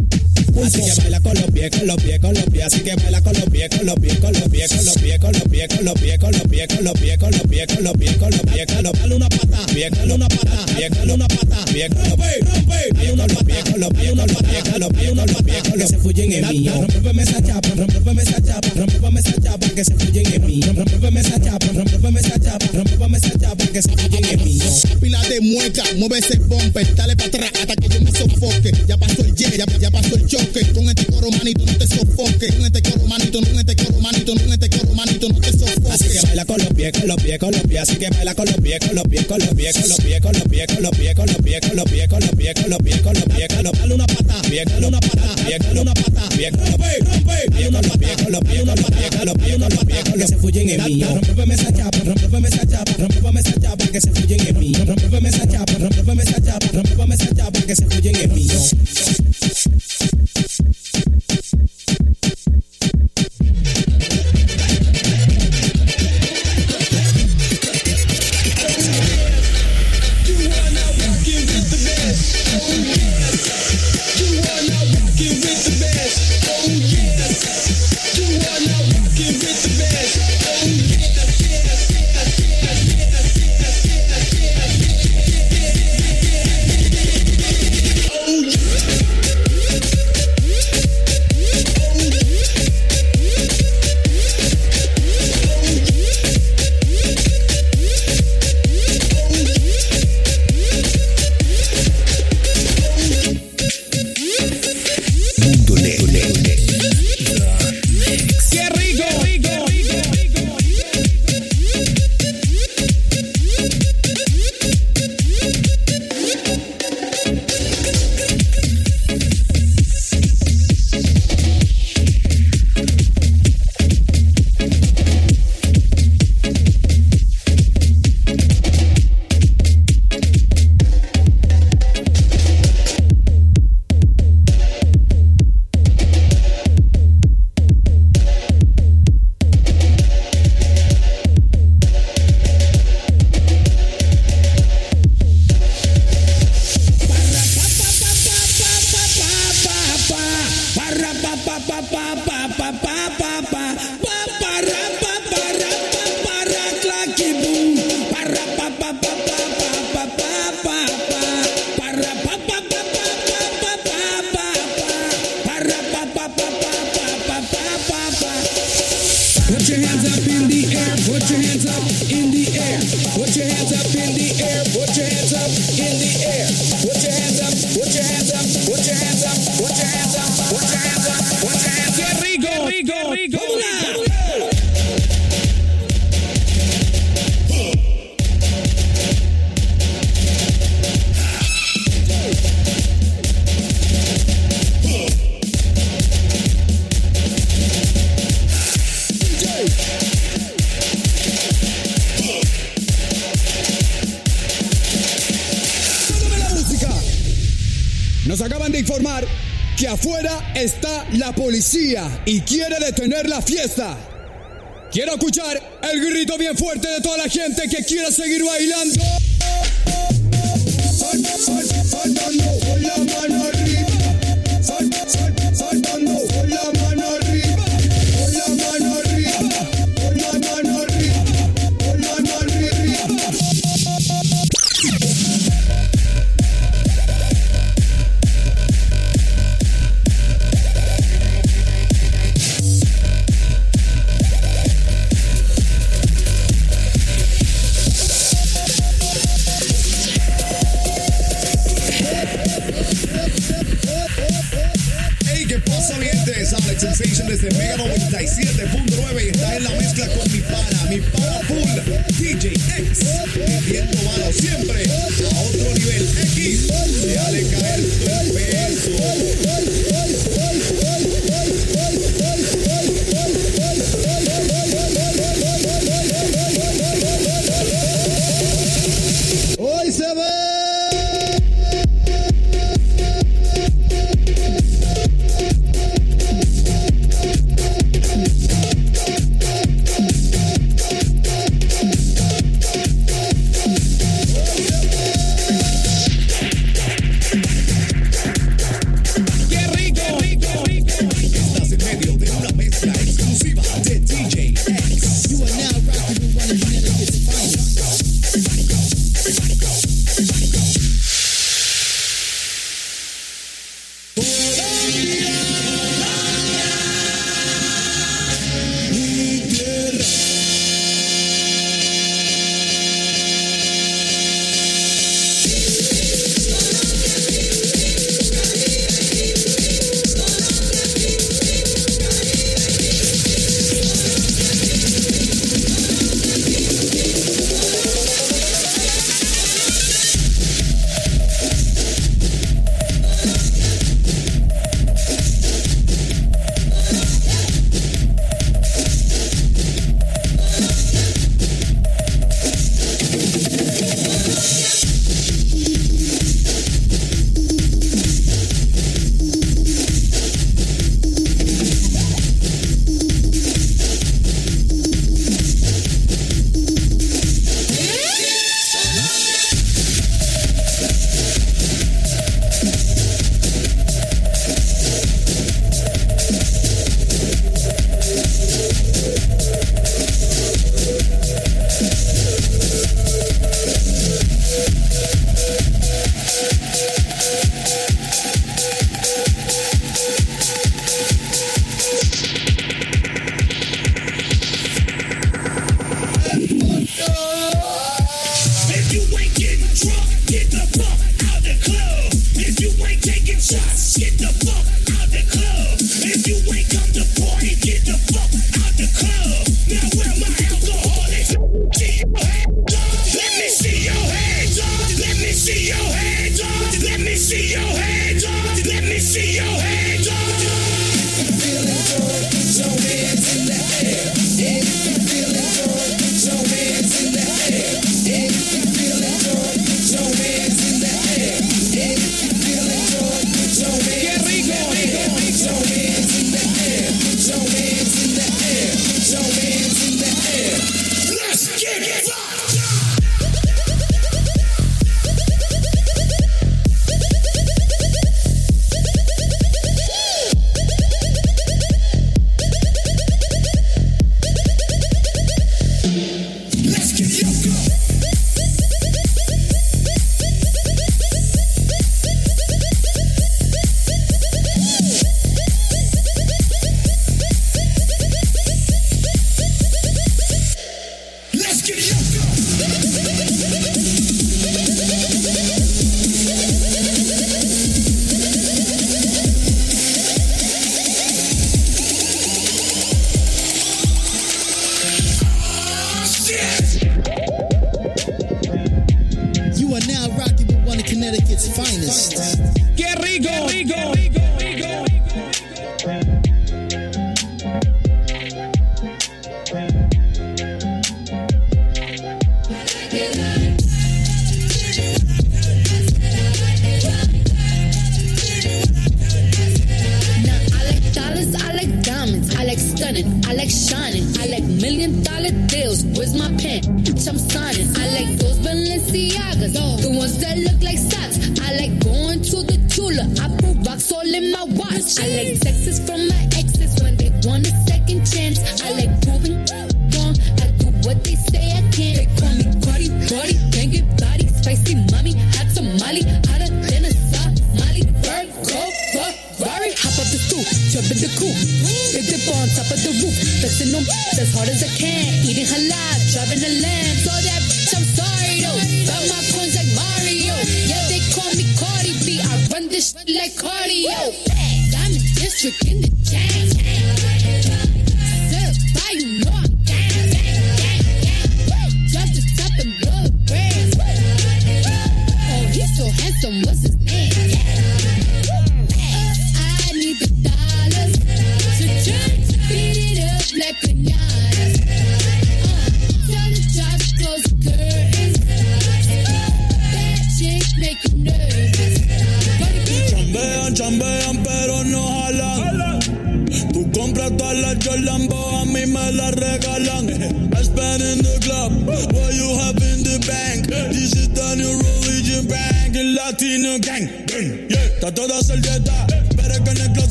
pulpo 0.52 0.64
así 0.64 0.80
que 0.82 0.94
baila 1.02 1.20
con 1.20 1.34
los 1.34 1.50
pies 1.50 1.70
con 1.70 1.86
los 1.86 1.96
pies 2.02 2.18
con 2.20 2.34
los 2.34 2.44
pies 2.44 2.64
así 2.64 2.80
que 2.80 2.94
baila 2.94 3.20
con 3.22 3.32
los 3.34 3.44
pies 3.44 3.68
con 3.68 3.86
los 3.86 3.96
pies 3.96 4.18
con 4.18 4.32
los 4.32 4.48
pies 4.48 4.68
con 4.68 4.84
los 4.84 4.94
pies 4.94 5.18
con 5.18 5.32
los 5.32 5.44
pies 5.44 5.68
con 5.68 5.84
los 5.84 5.94
pies 5.94 6.18
con 6.18 6.32
los 6.32 6.42
pies 6.44 6.68
con 6.68 6.84
los 6.84 6.92
pies 6.94 7.18
con 7.18 7.32
los 7.32 7.42
pies 7.42 7.66
con 7.68 7.82
los 7.82 7.92
pies 7.94 8.16
con 8.16 8.30
los 8.30 8.40
pies 8.42 8.66
con 8.66 8.82
los 8.82 8.92
dale 8.92 9.14
una 9.14 9.28
pata 9.28 9.66
pie 9.72 9.90
con 9.90 10.10
una 10.10 10.28
pata 10.28 10.66
pie 10.74 10.88
con 10.90 11.10
una 11.10 11.28
pata 11.28 11.64
pie 11.72 11.88
rompe 11.88 12.40
rompe 12.40 12.72
hay 12.98 13.10
unos 13.10 13.26
pies 13.44 13.64
con 13.64 13.80
los 13.80 13.90
pies 13.90 14.10
con 14.10 14.18
los 14.18 14.42
pies 14.42 14.64
con 14.70 14.80
los 14.80 14.90
pies 14.90 15.08
con 15.08 15.26
los 15.26 15.42
pies 15.42 15.62
que 15.62 15.86
se 15.86 15.98
fluyen 15.98 16.32
en 16.32 16.48
mí 16.48 16.68
rompeme 16.68 17.22
esa 17.22 17.42
chapa 17.42 17.68
rompeme 17.76 18.22
esa 18.22 18.42
chapa 18.42 18.68
rompeme 18.74 19.20
esa 19.20 19.40
chapa 19.40 19.68
que 19.68 19.84
se 19.84 19.94
fluyen 19.94 20.34
en 20.34 20.46
mí 20.46 20.60
rompeme 20.62 21.20
esa 21.20 21.40
chapa 21.40 21.66
rompeme 21.72 22.20
esa 22.20 22.38
chapa 22.38 22.66
rompeme 22.72 23.18
esa 23.18 23.38
chapa 23.38 23.66
que 23.66 23.82
se 23.82 23.90
fluyen 23.90 24.24
en 24.24 24.44
mí 24.44 24.58
Pila 25.00 25.20
de 25.28 25.40
mueca, 25.40 25.82
mueve 25.96 26.18
ese 26.18 26.38
bumper, 26.38 26.94
dale 26.94 27.16
para 27.16 27.28
atrás 27.28 27.50
hasta 27.60 27.74
que 27.74 27.88
yo 27.88 28.00
me 28.02 28.12
sofoque. 28.12 28.72
Ya 28.86 28.96
pasó 28.96 29.22
el 29.22 29.34
jet, 29.42 29.56
ya, 29.56 29.78
ya 29.78 29.90
pasó 29.90 30.14
el 30.14 30.26
choque. 30.26 30.66
Con 30.72 30.88
este 30.88 31.06
coro 31.06 31.30
manito 31.30 31.64
no 31.64 31.76
te 31.76 31.86
sofoque. 31.86 32.48
Con 32.48 32.66
este 32.66 32.82
coro 32.82 33.06
manito, 33.06 33.40
con 33.40 33.58
este 33.58 33.76
coro 33.76 34.00
manito, 34.00 34.34
con 34.34 34.52
este 34.52 34.70
coro 34.70 34.94
manito 34.94 35.28
no 35.28 35.40
te 35.40 35.52
sofoque. 35.52 35.92
Así 35.92 36.08
que 36.08 36.20
baila 36.22 36.44
con 36.44 36.58
los 36.58 36.68
pies, 36.68 36.92
con 36.92 37.06
los 37.08 37.16
pies, 37.22 37.38
con 37.38 37.52
los 37.52 37.62
pies, 37.62 37.80
así 37.82 37.96
que 37.96 38.08
baila 38.10 38.34
con 38.34 38.46
los 38.46 38.56
pies, 38.56 38.78
con 38.80 38.94
los 38.94 39.04
pies, 39.08 39.26
con 39.26 39.38
los 39.38 39.48
pies, 39.48 39.74
con 39.74 39.88
los 39.88 39.98
pies, 39.98 40.20
con 40.20 40.32
los 40.32 40.42
pies, 40.42 40.66
con 40.66 40.82
los 40.82 40.92
pies, 40.92 41.14
con 41.14 41.26
los 41.26 41.36
pies, 41.38 41.60
con 41.60 41.76
los 41.76 41.84
pies, 41.84 42.08
con 42.08 42.20
los 42.20 42.30
pies, 42.32 42.54
con 42.54 42.70
los 42.70 42.78
pies, 42.78 43.00
con 43.00 43.14
los 43.14 43.24
pies, 43.24 43.48
con 43.48 43.64
los 43.64 43.72
dale 43.72 43.94
una 43.94 44.06
pata, 44.06 44.42
pie, 44.48 44.64
dale 44.64 44.86
una 44.86 45.00
pata, 45.00 45.34
pie, 45.44 45.58
dale 45.58 45.80
una 45.80 45.94
pata, 45.94 46.28
pie, 46.36 46.50
rompe, 46.50 46.98
rompe, 47.00 47.56
hay 47.56 47.66
unos 47.66 47.98
pies, 47.98 48.16
con 48.22 48.32
los 48.32 48.40
pies, 48.42 48.58
con 48.60 48.76
los 48.76 48.90
pies, 48.90 49.16
con 49.16 49.26
los 49.26 49.34
pies, 49.34 49.58
con 49.58 49.70
los 49.70 49.84
pies, 49.84 50.28
se 50.28 50.36
fluyen 50.36 50.70
en 50.70 50.84
mí, 50.84 51.04
rompeme 51.04 51.54
esa 51.54 51.72
chapa, 51.72 51.98
rompeme 52.04 52.48
esa 52.48 52.66
chapa, 52.66 52.92
rompeme 52.98 53.40
esa 53.40 53.60
chapa, 53.60 53.86
que 53.88 54.00
se 54.00 54.08
en 54.08 54.58
mí, 54.58 54.72
rompeme 54.74 55.28
esa 55.28 55.48
chapa, 55.48 55.72
rompeme 55.78 56.22
esa 56.22 56.40
chapa, 56.40 56.66
rompeme 56.72 57.14
esa 57.14 57.34
chapa, 57.34 57.60
que 57.62 57.76
se 57.76 57.84
en 57.84 58.34
mí. 58.34 59.31
Thank 59.42 60.76
you. 60.76 60.81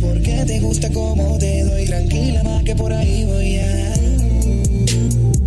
Porque 0.00 0.42
te 0.44 0.58
gusta 0.58 0.90
como 0.90 1.38
te 1.38 1.62
doy, 1.62 1.84
tranquila 1.84 2.42
más 2.42 2.64
que 2.64 2.74
por 2.74 2.92
ahí 2.92 3.24
voy 3.24 3.58
a. 3.58 3.94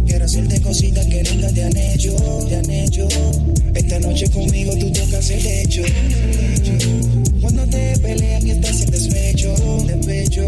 Quiero 0.08 0.24
hacerte 0.24 0.62
cositas 0.62 1.06
que 1.08 1.22
nunca 1.24 1.50
te 1.50 1.64
han 1.66 1.76
hecho, 1.76 2.16
te 2.48 2.56
han 2.56 2.70
hecho. 2.70 3.06
Esta 3.76 4.00
noche 4.00 4.30
conmigo 4.30 4.74
tú 4.78 4.90
tocas 4.90 5.30
el 5.32 5.44
techo. 5.44 5.82
Cuando 7.42 7.66
te 7.68 8.00
pelean 8.00 8.48
y 8.48 8.52
estás 8.52 8.82
en 8.84 8.92
despecho, 8.92 9.54
despecho. 9.86 10.48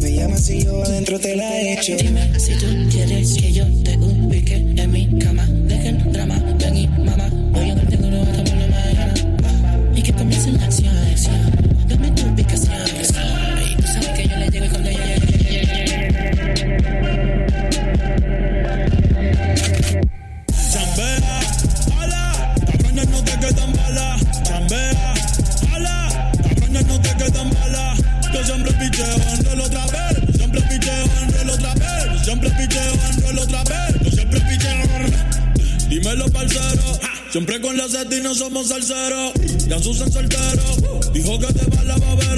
Me 0.00 0.12
llamas 0.14 0.48
y 0.48 0.64
yo 0.64 0.82
adentro 0.82 1.20
te 1.20 1.36
la 1.36 1.60
echo. 1.60 1.94
Dime 1.94 2.40
si 2.40 2.52
tú 2.54 2.66
quieres 2.90 3.34
que 3.34 3.52
yo 3.52 3.66
te 3.82 3.98
ubique 3.98 4.54
en 4.54 4.90
mi 4.90 5.06
cama. 5.18 5.46
Dejen 5.46 6.10
drama, 6.10 6.42
ven 6.58 6.76
y 6.76 6.86
Siempre 37.36 37.60
con 37.60 37.76
la 37.76 37.86
sed 37.86 38.22
no 38.22 38.34
somos 38.34 38.68
salseros. 38.68 39.34
Ya 39.68 39.78
Susan 39.78 40.10
soltero. 40.10 40.62
Dijo 41.12 41.38
que 41.38 41.52
te 41.52 41.66
va 41.76 41.84
la 41.84 41.98
babera. 41.98 42.35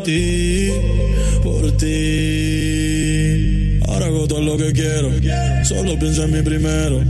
por 0.00 0.06
ti, 0.06 0.70
por 1.42 1.72
ti. 1.76 1.88
Ahora 3.86 4.06
hago 4.06 4.26
todo 4.26 4.40
lo 4.40 4.56
que 4.56 4.72
quiero, 4.72 5.10
solo 5.64 5.98
pienso 5.98 6.24
en 6.24 6.32
mí 6.32 6.42
primero. 6.42 7.04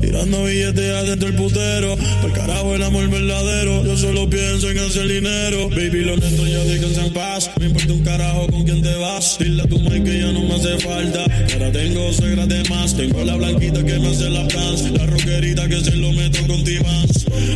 Tirando 0.00 0.44
billetes 0.44 0.94
adentro 0.96 1.28
el 1.28 1.34
putero. 1.34 1.96
Por 2.20 2.32
carajo 2.32 2.74
el 2.74 2.82
amor 2.82 3.08
verdadero. 3.08 3.84
Yo 3.84 3.96
solo 3.96 4.28
pienso 4.28 4.68
en 4.68 4.78
hacer 4.78 5.06
dinero. 5.06 5.68
Baby, 5.70 6.04
lo 6.04 6.16
lento 6.16 6.44
ya 6.44 6.58
descansa 6.64 7.06
en 7.06 7.12
paz. 7.12 7.50
Me 7.60 7.66
importa 7.66 7.92
un 7.92 8.02
carajo 8.02 8.48
con 8.48 8.64
quién 8.64 8.82
te 8.82 8.94
vas. 8.96 9.38
Dile 9.38 9.62
a 9.62 9.66
tu 9.68 9.78
madre 9.78 10.02
que 10.02 10.18
ya 10.18 10.32
no 10.32 10.42
me 10.42 10.56
hace 10.56 10.76
falta. 10.78 11.24
Ahora 11.52 11.70
tengo 11.70 12.12
suegra 12.12 12.46
de 12.46 12.68
más. 12.68 12.96
Tengo 12.96 13.22
la 13.22 13.36
blanquita 13.36 13.84
que 13.84 13.98
me 14.00 14.08
hace 14.08 14.28
la 14.28 14.46
plans. 14.48 14.90
La 14.90 15.06
roquerita 15.06 15.68
que 15.68 15.80
se 15.84 15.92
lo 15.92 16.12
meto 16.12 16.46
con 16.48 16.64
timán. 16.64 17.11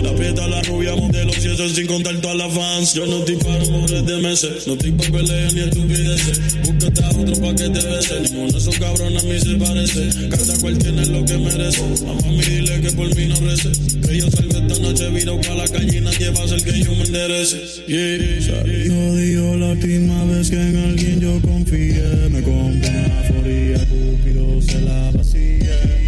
La 0.07 0.15
prieta, 0.15 0.47
la 0.47 0.63
rubia, 0.63 0.95
modelo, 0.95 1.33
si 1.33 1.49
eso 1.49 1.69
sin 1.69 1.89
contar 1.89 2.15
todas 2.21 2.37
las 2.37 2.55
fans. 2.55 2.95
Yo 2.95 3.07
no 3.07 3.19
estoy 3.19 3.37
para 3.39 3.59
de 4.03 4.17
meses, 4.23 4.65
no 4.69 4.75
estoy 4.75 4.93
para 4.93 5.11
peleas 5.11 5.53
ni 5.53 5.61
estupideces. 5.63 6.41
Búscate 6.63 7.05
a 7.05 7.09
otro 7.09 7.41
pa' 7.41 7.55
que 7.57 7.69
te 7.71 7.85
bese. 7.85 8.21
Ninguno 8.21 8.53
de 8.53 8.59
esos 8.59 8.79
cabrones 8.79 9.25
a 9.25 9.27
mí 9.27 9.41
se 9.41 9.57
parece. 9.57 10.29
Cada 10.29 10.61
cual 10.61 10.79
tiene 10.79 11.07
lo 11.07 11.25
que 11.25 11.37
merece. 11.39 11.83
Mamá, 12.07 12.29
mi 12.29 12.41
dile 12.41 12.81
que 12.83 12.93
por 12.93 13.17
mí 13.17 13.27
no 13.27 13.35
rece. 13.41 13.71
Que 14.07 14.19
yo 14.19 14.31
salga 14.31 14.59
esta 14.61 14.79
noche 14.79 15.11
virado 15.11 15.41
pa' 15.41 15.55
la 15.55 15.67
calle 15.67 15.99
y 15.99 16.01
nadie 16.01 16.31
va 16.31 16.41
a 16.41 16.45
hacer 16.45 16.63
que 16.63 16.85
yo 16.85 16.93
me 16.93 17.03
enderece. 17.03 17.59
Yeah. 17.89 18.63
Digo 18.63 19.57
la 19.57 19.71
última 19.71 20.25
vez 20.27 20.51
que 20.51 20.57
en 20.57 20.77
alguien 20.77 21.21
yo 21.21 21.41
confié. 21.41 22.29
Me 22.31 22.43
compré 22.43 22.91
una 22.91 23.23
foría, 23.35 23.79
Cupido 23.89 24.63
se 24.63 24.81
la 24.83 25.11
vacía. 25.11 26.06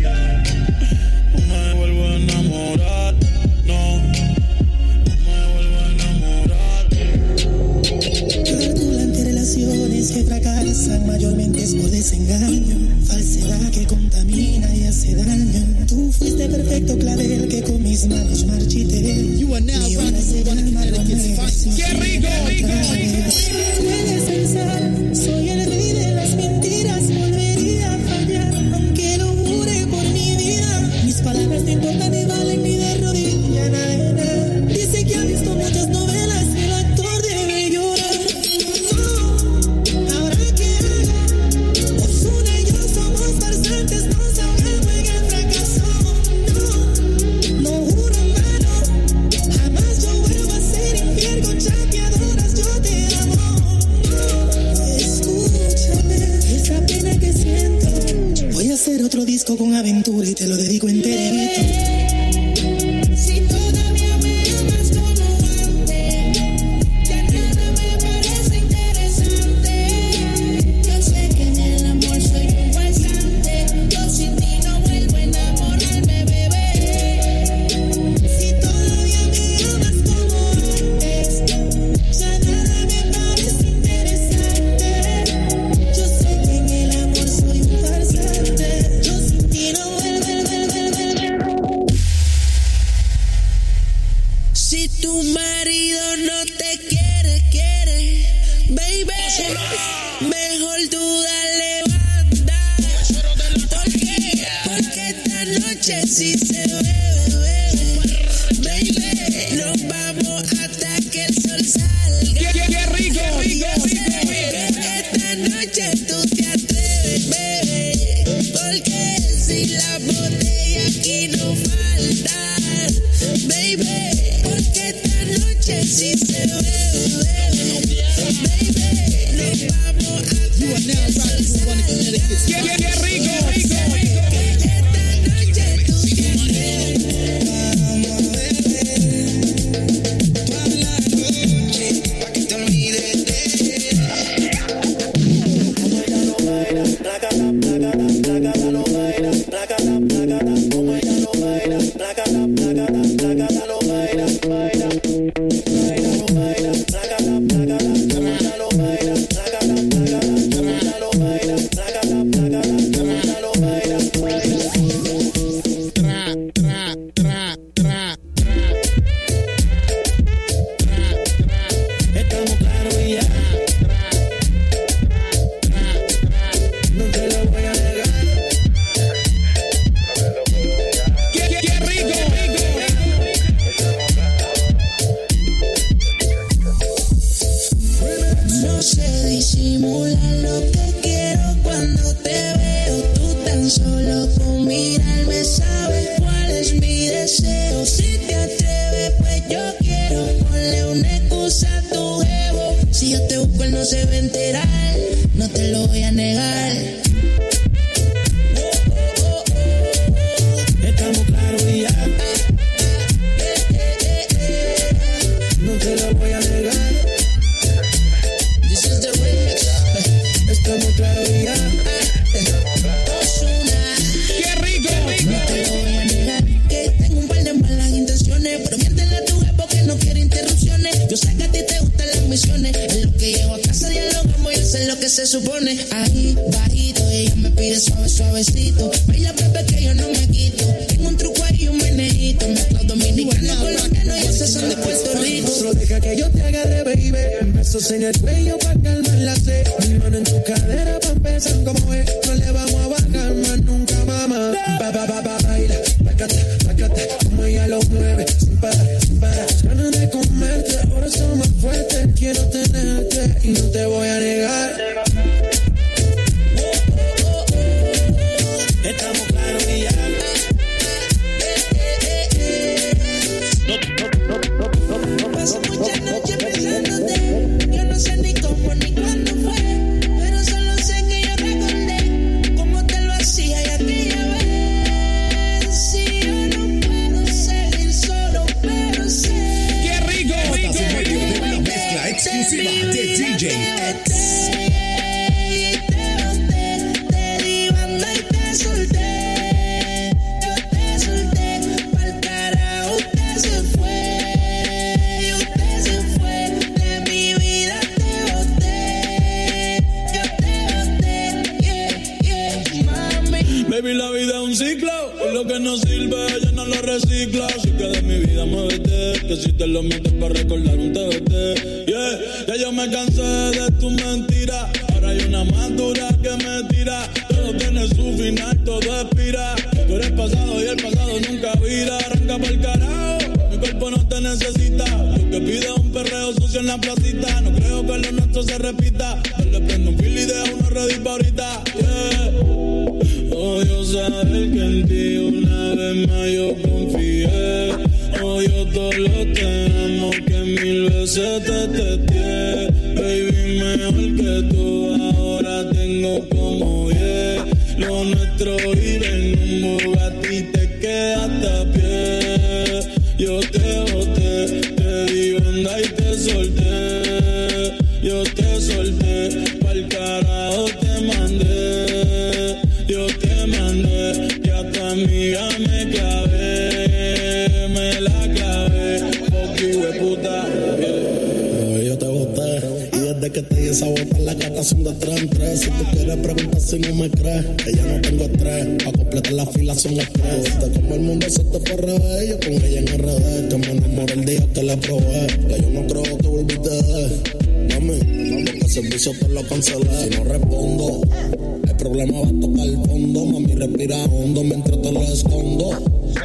problema 401.89 402.21
va 402.21 402.29
a 402.29 402.41
tocar 402.41 402.67
el 402.67 402.77
fondo. 402.87 403.25
Mami, 403.27 403.55
respira 403.55 404.05
hondo 404.05 404.45
mientras 404.45 404.83
te 404.83 404.93
lo 404.93 405.03
escondo. 405.03 405.71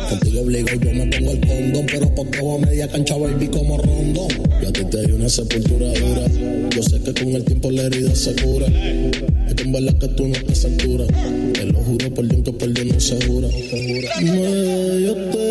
Contigo 0.10 0.41
obligo, 0.41 0.69
yo 0.69 0.91
me 0.91 1.06
pongo 1.07 1.31
el 1.31 1.40
condón. 1.40 1.85
Pero 1.91 2.15
poco 2.15 2.56
a 2.56 2.60
media 2.60 2.88
cancha, 2.88 3.18
baby, 3.18 3.48
como 3.48 3.77
rondo. 3.77 4.27
Yo 4.61 4.69
a 4.69 4.73
ti 4.73 4.84
te 4.85 5.14
una 5.14 5.30
sepultura 5.30 5.88
dura. 5.94 6.26
Yo 6.76 6.84
sé 6.84 6.99
que 7.02 7.14
con 7.14 7.34
el 7.34 7.44
tiempo 7.44 7.72
la 7.72 7.84
herida 7.84 8.15
se 8.15 8.34
cura. 8.35 8.68
Es 9.48 9.53
que 9.56 9.64
en 9.64 9.72
verdad 9.72 9.98
que 9.98 10.07
tú 10.10 10.27
no 10.27 10.35
te 10.35 10.56
saturas. 10.56 11.07
Te 11.53 11.65
lo 11.65 11.80
juro 11.80 12.14
por 12.14 12.27
Dios 12.27 12.41
que 12.44 12.53
por 12.53 12.85
no 12.85 12.99
se 12.99 13.26
jura. 13.26 13.48
No 13.48 13.57
te 13.57 13.94
jura. 13.94 14.10
Me, 14.22 15.02
yo 15.02 15.15
te 15.15 15.43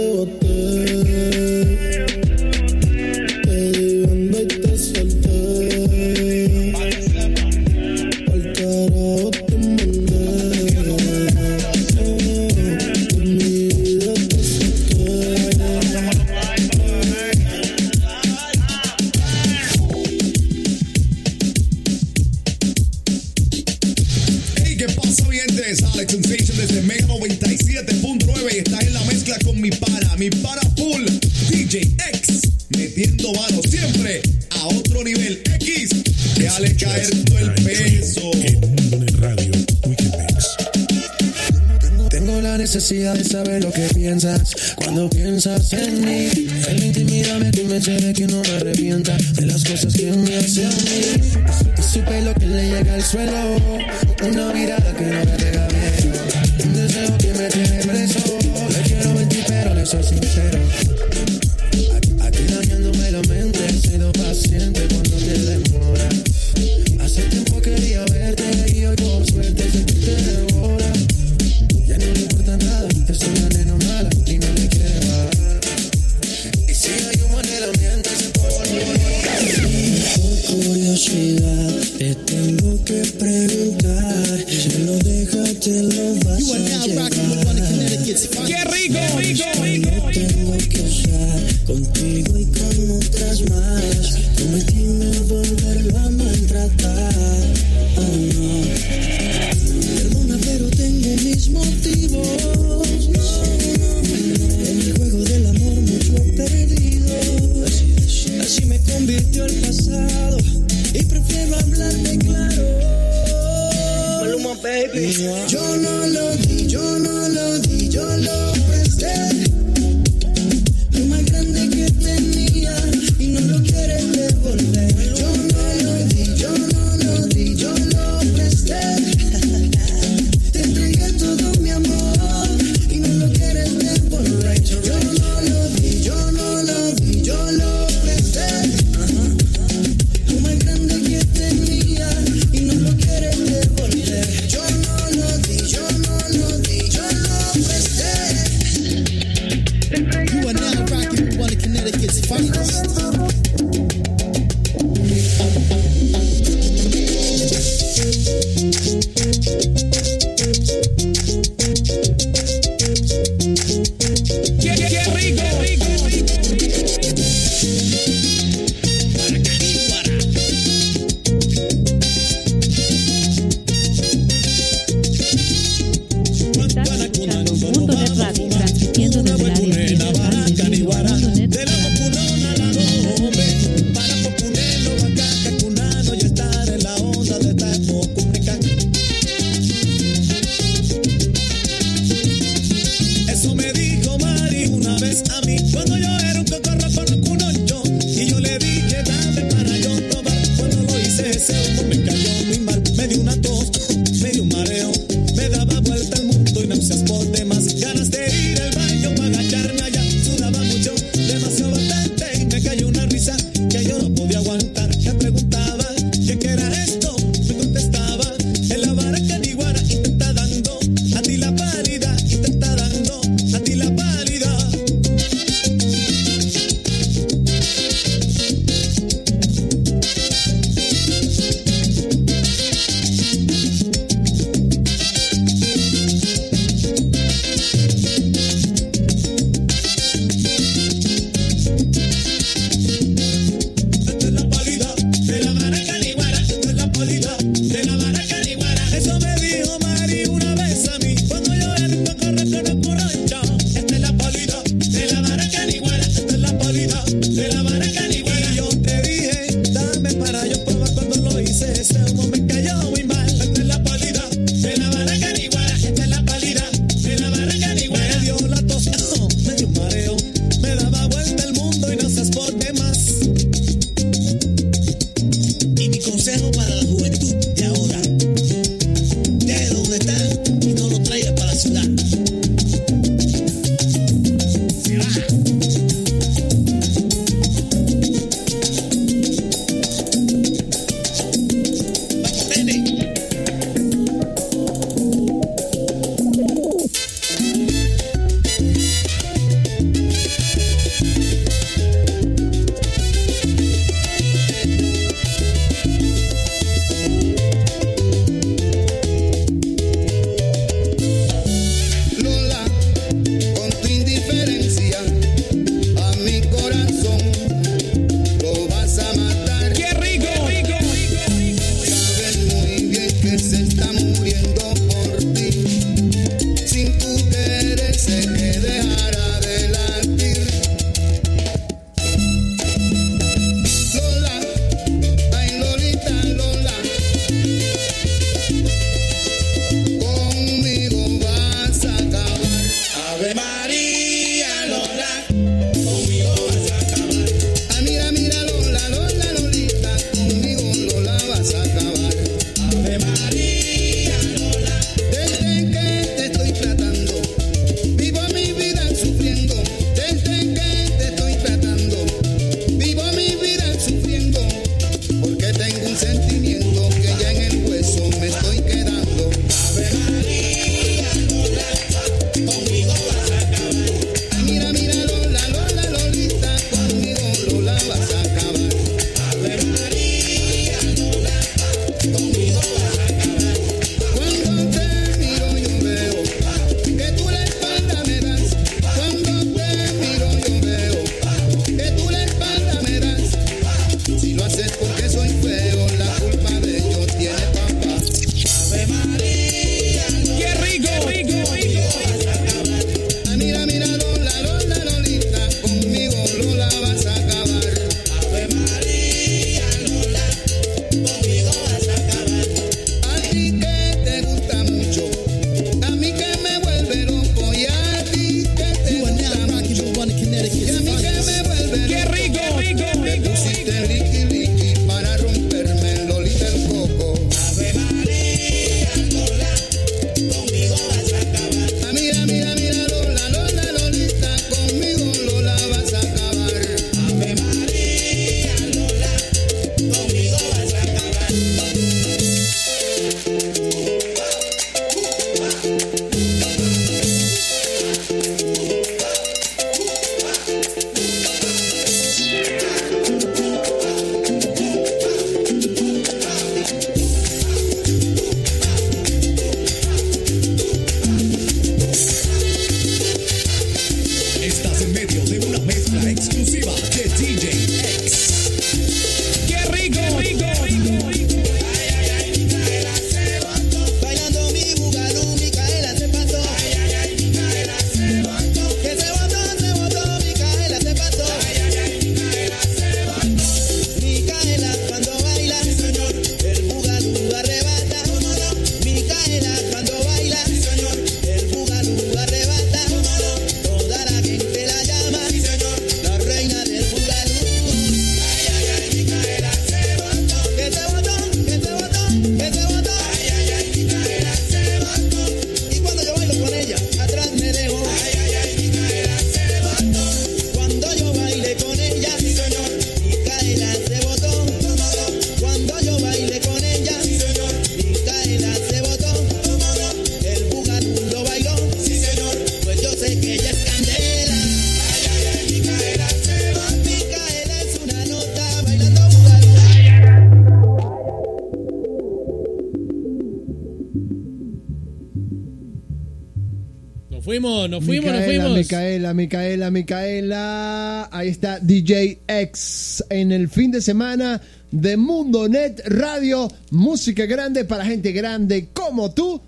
Nos 537.73 537.87
fuimos, 537.87 538.13
nos 538.13 538.25
fuimos, 538.27 538.49
nos 538.51 538.59
Micaela, 538.59 539.15
fuimos. 539.15 539.17
Micaela, 539.17 539.71
Micaela, 539.71 539.71
Micaela. 539.71 541.09
Ahí 541.11 541.29
está 541.29 541.59
DJ 541.59 542.19
X 542.29 543.03
en 543.09 543.33
el 543.33 543.49
fin 543.49 543.71
de 543.71 543.81
semana 543.81 544.43
de 544.71 544.99
Mundo 544.99 545.49
Net 545.49 545.81
Radio. 545.87 546.53
Música 546.71 547.25
grande 547.25 547.65
para 547.65 547.87
gente 547.87 548.13
grande 548.13 548.69
como 548.75 549.15
tú. 549.15 549.41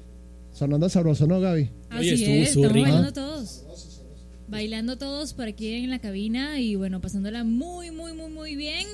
Sonando 0.55 0.89
sabroso, 0.89 1.27
¿no, 1.27 1.39
Gaby? 1.39 1.69
Así 1.91 2.09
estuvo 2.15 2.35
es, 2.35 2.49
estamos 2.49 2.73
bailando 2.73 3.13
todos. 3.13 3.63
Bailando 4.49 4.97
todos 4.97 5.35
por 5.35 5.47
aquí 5.47 5.75
en 5.75 5.91
la 5.91 5.99
cabina 5.99 6.59
y 6.59 6.77
bueno, 6.77 7.03
pasándola 7.03 7.45
muy, 7.45 7.91
muy, 7.91 8.15
muy, 8.15 8.31
muy 8.31 8.57
bien. 8.57 8.87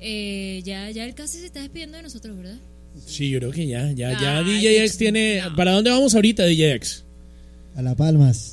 Eh, 0.00 0.62
ya, 0.64 0.90
ya 0.90 1.04
él 1.04 1.14
casi 1.14 1.40
se 1.40 1.44
está 1.44 1.60
despidiendo 1.60 1.98
de 1.98 2.04
nosotros, 2.04 2.34
¿verdad? 2.38 2.56
Sí, 3.04 3.28
yo 3.28 3.38
creo 3.38 3.50
que 3.50 3.66
ya, 3.66 3.92
ya, 3.92 4.18
ya 4.18 4.38
Ay, 4.38 4.44
DJ 4.44 4.84
X 4.84 4.96
tiene... 4.96 5.42
¿Para 5.58 5.72
dónde 5.72 5.90
vamos 5.90 6.14
ahorita, 6.14 6.46
DJ 6.46 6.72
X? 6.76 7.04
A 7.76 7.82
La 7.82 7.94
Palmas. 7.94 8.47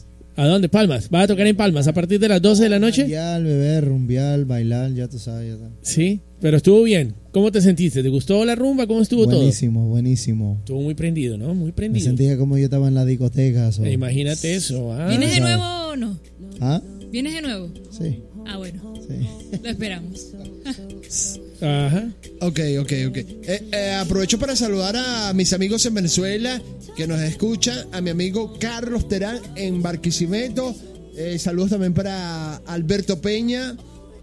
¿A 0.46 0.50
dónde? 0.50 0.70
Palmas. 0.70 1.10
¿Va 1.14 1.22
a 1.24 1.28
tocar 1.28 1.46
en 1.48 1.56
Palmas 1.56 1.88
a 1.88 1.94
partir 1.94 2.20
de 2.20 2.28
las 2.30 2.42
12 2.42 2.64
de 2.64 2.70
la 2.70 2.80
noche? 2.80 3.02
Rumbial, 3.02 3.44
beber, 3.44 3.86
rumbial, 3.86 4.46
bailar, 4.46 4.94
ya 4.94 5.08
tú 5.08 5.20
sabes. 5.20 5.48
Ya 5.48 5.54
está. 5.56 5.70
Sí, 5.82 6.22
pero 6.40 6.58
estuvo 6.58 6.84
bien. 6.84 7.14
¿Cómo 7.32 7.52
te 7.52 7.60
sentiste? 7.62 8.02
¿Te 8.04 8.10
gustó 8.10 8.46
la 8.46 8.56
rumba? 8.56 8.88
¿Cómo 8.88 9.02
estuvo 9.02 9.26
todo? 9.26 9.38
Buenísimo, 9.38 9.88
buenísimo. 9.88 10.58
Estuvo 10.60 10.82
muy 10.82 10.94
prendido, 10.96 11.38
¿no? 11.38 11.54
Muy 11.54 11.68
Me 11.68 11.74
prendido. 11.74 12.06
sentía 12.06 12.38
como 12.38 12.58
yo 12.58 12.66
estaba 12.66 12.88
en 12.88 12.94
la 12.96 13.04
discoteca. 13.06 13.72
so- 13.72 13.84
Eh, 13.84 13.92
Imagínate 13.94 14.56
eso. 14.56 14.94
ah. 14.94 15.08
¿Vienes 15.10 15.34
de 15.36 15.42
nuevo 15.42 15.64
o 15.64 15.96
no? 15.96 16.18
¿Ah? 16.62 16.82
¿Vienes 17.12 17.34
de 17.34 17.42
nuevo? 17.42 17.70
Sí, 17.92 18.20
Ah, 18.48 18.58
bueno. 18.58 18.94
sí. 19.08 19.60
Lo 19.64 19.70
esperamos. 19.70 20.28
Ajá. 21.62 22.10
Ok, 22.42 22.60
ok, 22.80 22.92
ok. 23.08 23.18
Eh, 23.18 23.70
eh, 23.72 23.92
aprovecho 24.00 24.38
para 24.40 24.56
saludar 24.56 24.96
a 24.98 25.34
mis 25.34 25.54
amigos 25.54 25.86
en 25.86 25.94
Venezuela 25.94 26.62
que 26.96 27.08
nos 27.08 27.22
escuchan, 27.22 27.88
a 27.92 28.02
mi 28.02 28.10
amigo 28.10 28.54
Carlos 28.60 29.08
Terán 29.08 29.40
en 29.56 29.82
Barquisimeto. 29.82 30.76
Eh, 31.18 31.40
saludos 31.40 31.70
también 31.72 31.94
para 31.94 32.58
Alberto 32.58 33.22
Peña. 33.22 33.76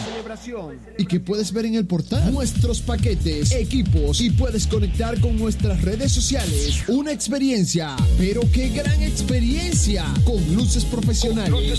¿Y 0.98 1.06
qué 1.06 1.20
puedes 1.20 1.52
ver 1.52 1.66
en 1.66 1.76
el 1.76 1.86
portal? 1.88 2.32
Nuestros 2.32 2.80
paquetes, 2.82 3.52
equipos 3.52 4.22
y 4.22 4.30
puedes 4.30 4.66
conectar 4.68 5.20
con 5.20 5.36
nuestras 5.38 5.82
redes 5.82 6.12
sociales. 6.12 6.84
Una 6.88 7.12
experiencia, 7.12 7.96
pero 8.18 8.42
qué 8.54 8.70
gran 8.70 9.02
experiencia 9.02 10.06
con 10.26 10.56
luces 10.56 10.86
profesionales. 10.86 11.71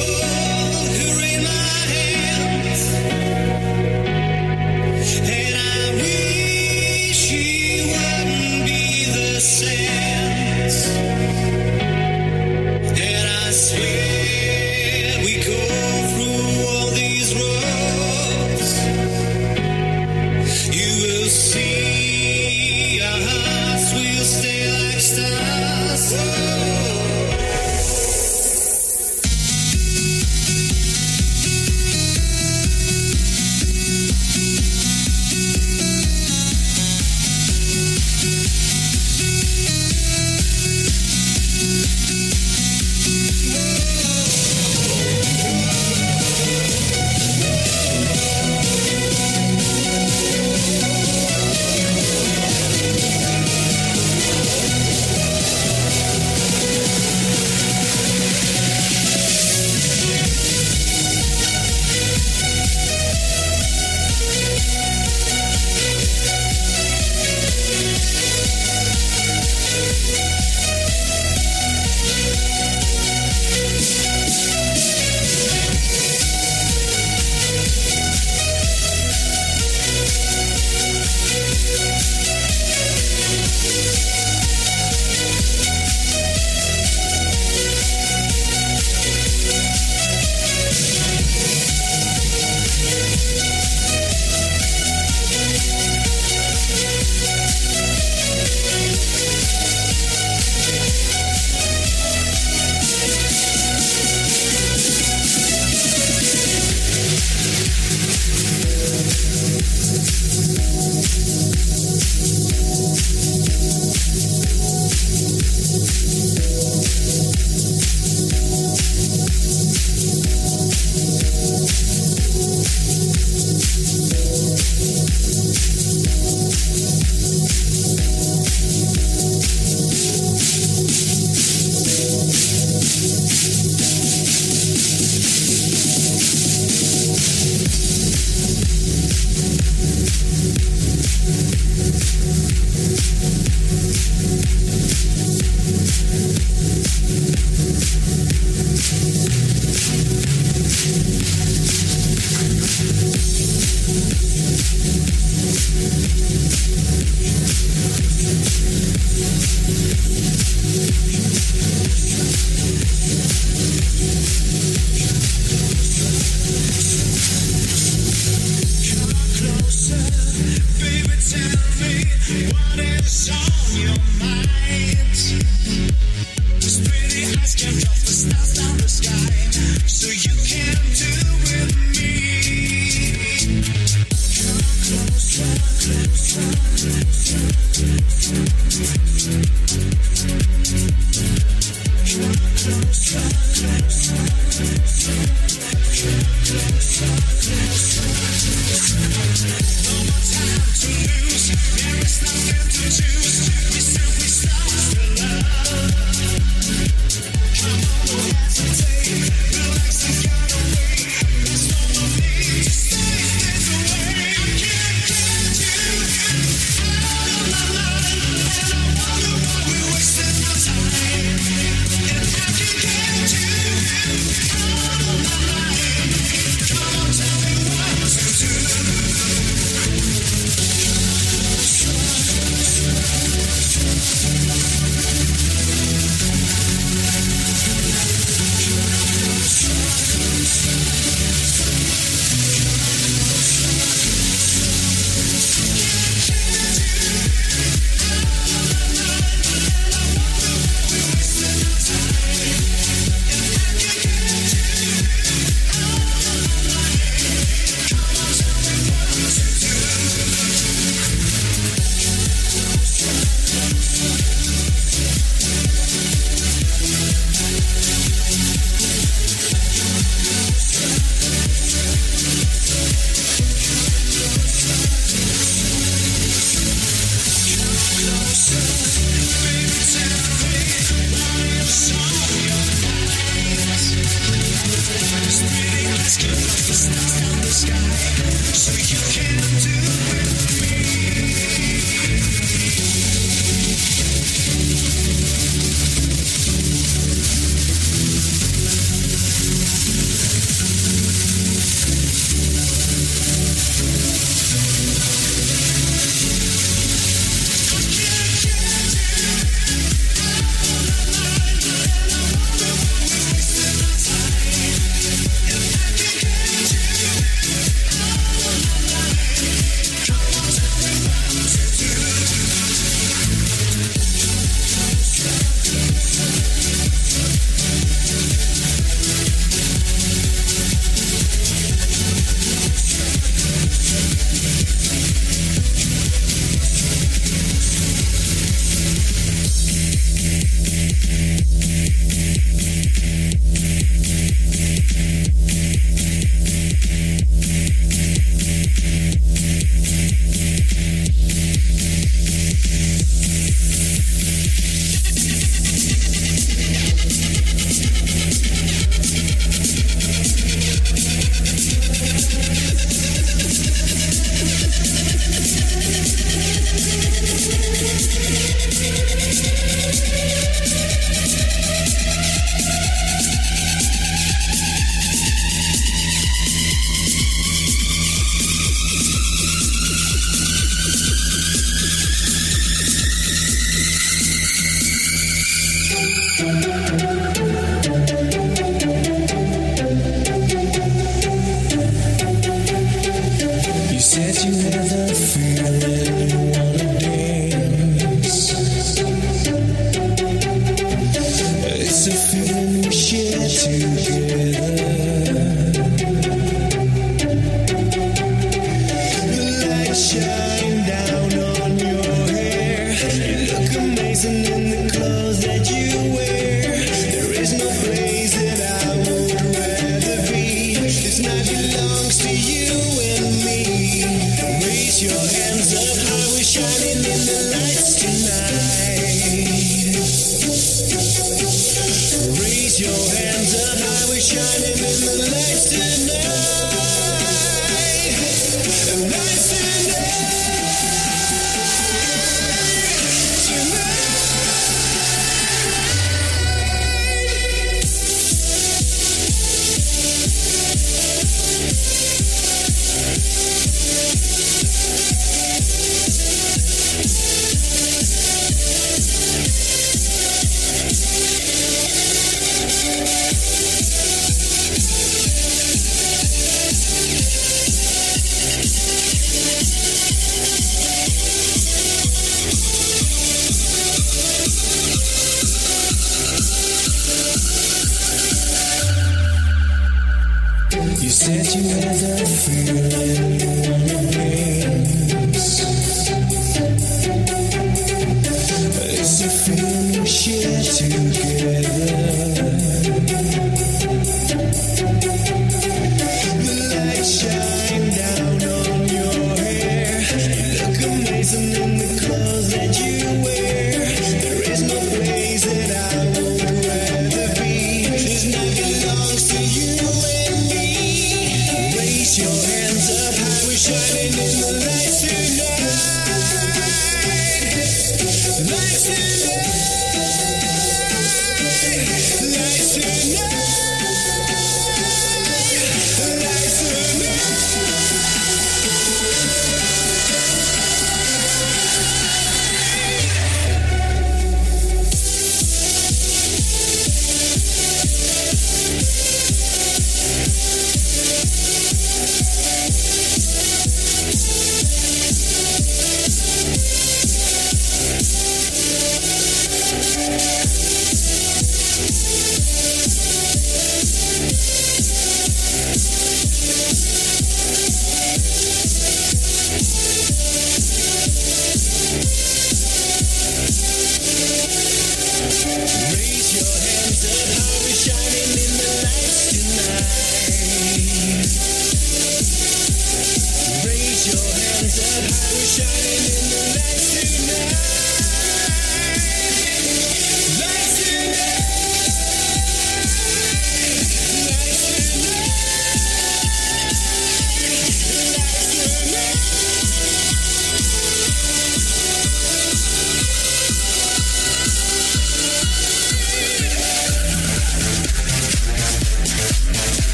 Need 0.00 1.46
to 1.46 1.69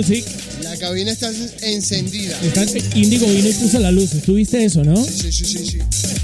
music. 0.00 0.24
La 0.62 0.76
cabina 0.76 1.10
está 1.12 1.30
encendida. 1.62 2.38
Está, 2.42 2.64
Indigo 2.94 3.26
vino 3.26 3.48
y 3.48 3.52
puso 3.52 3.78
la 3.78 3.90
luz. 3.90 4.10
¿Tú 4.24 4.34
viste 4.34 4.64
eso, 4.64 4.82
no? 4.82 4.96
Sí, 5.04 5.30
sí, 5.30 5.44
sí, 5.44 5.66
sí. 5.66 5.78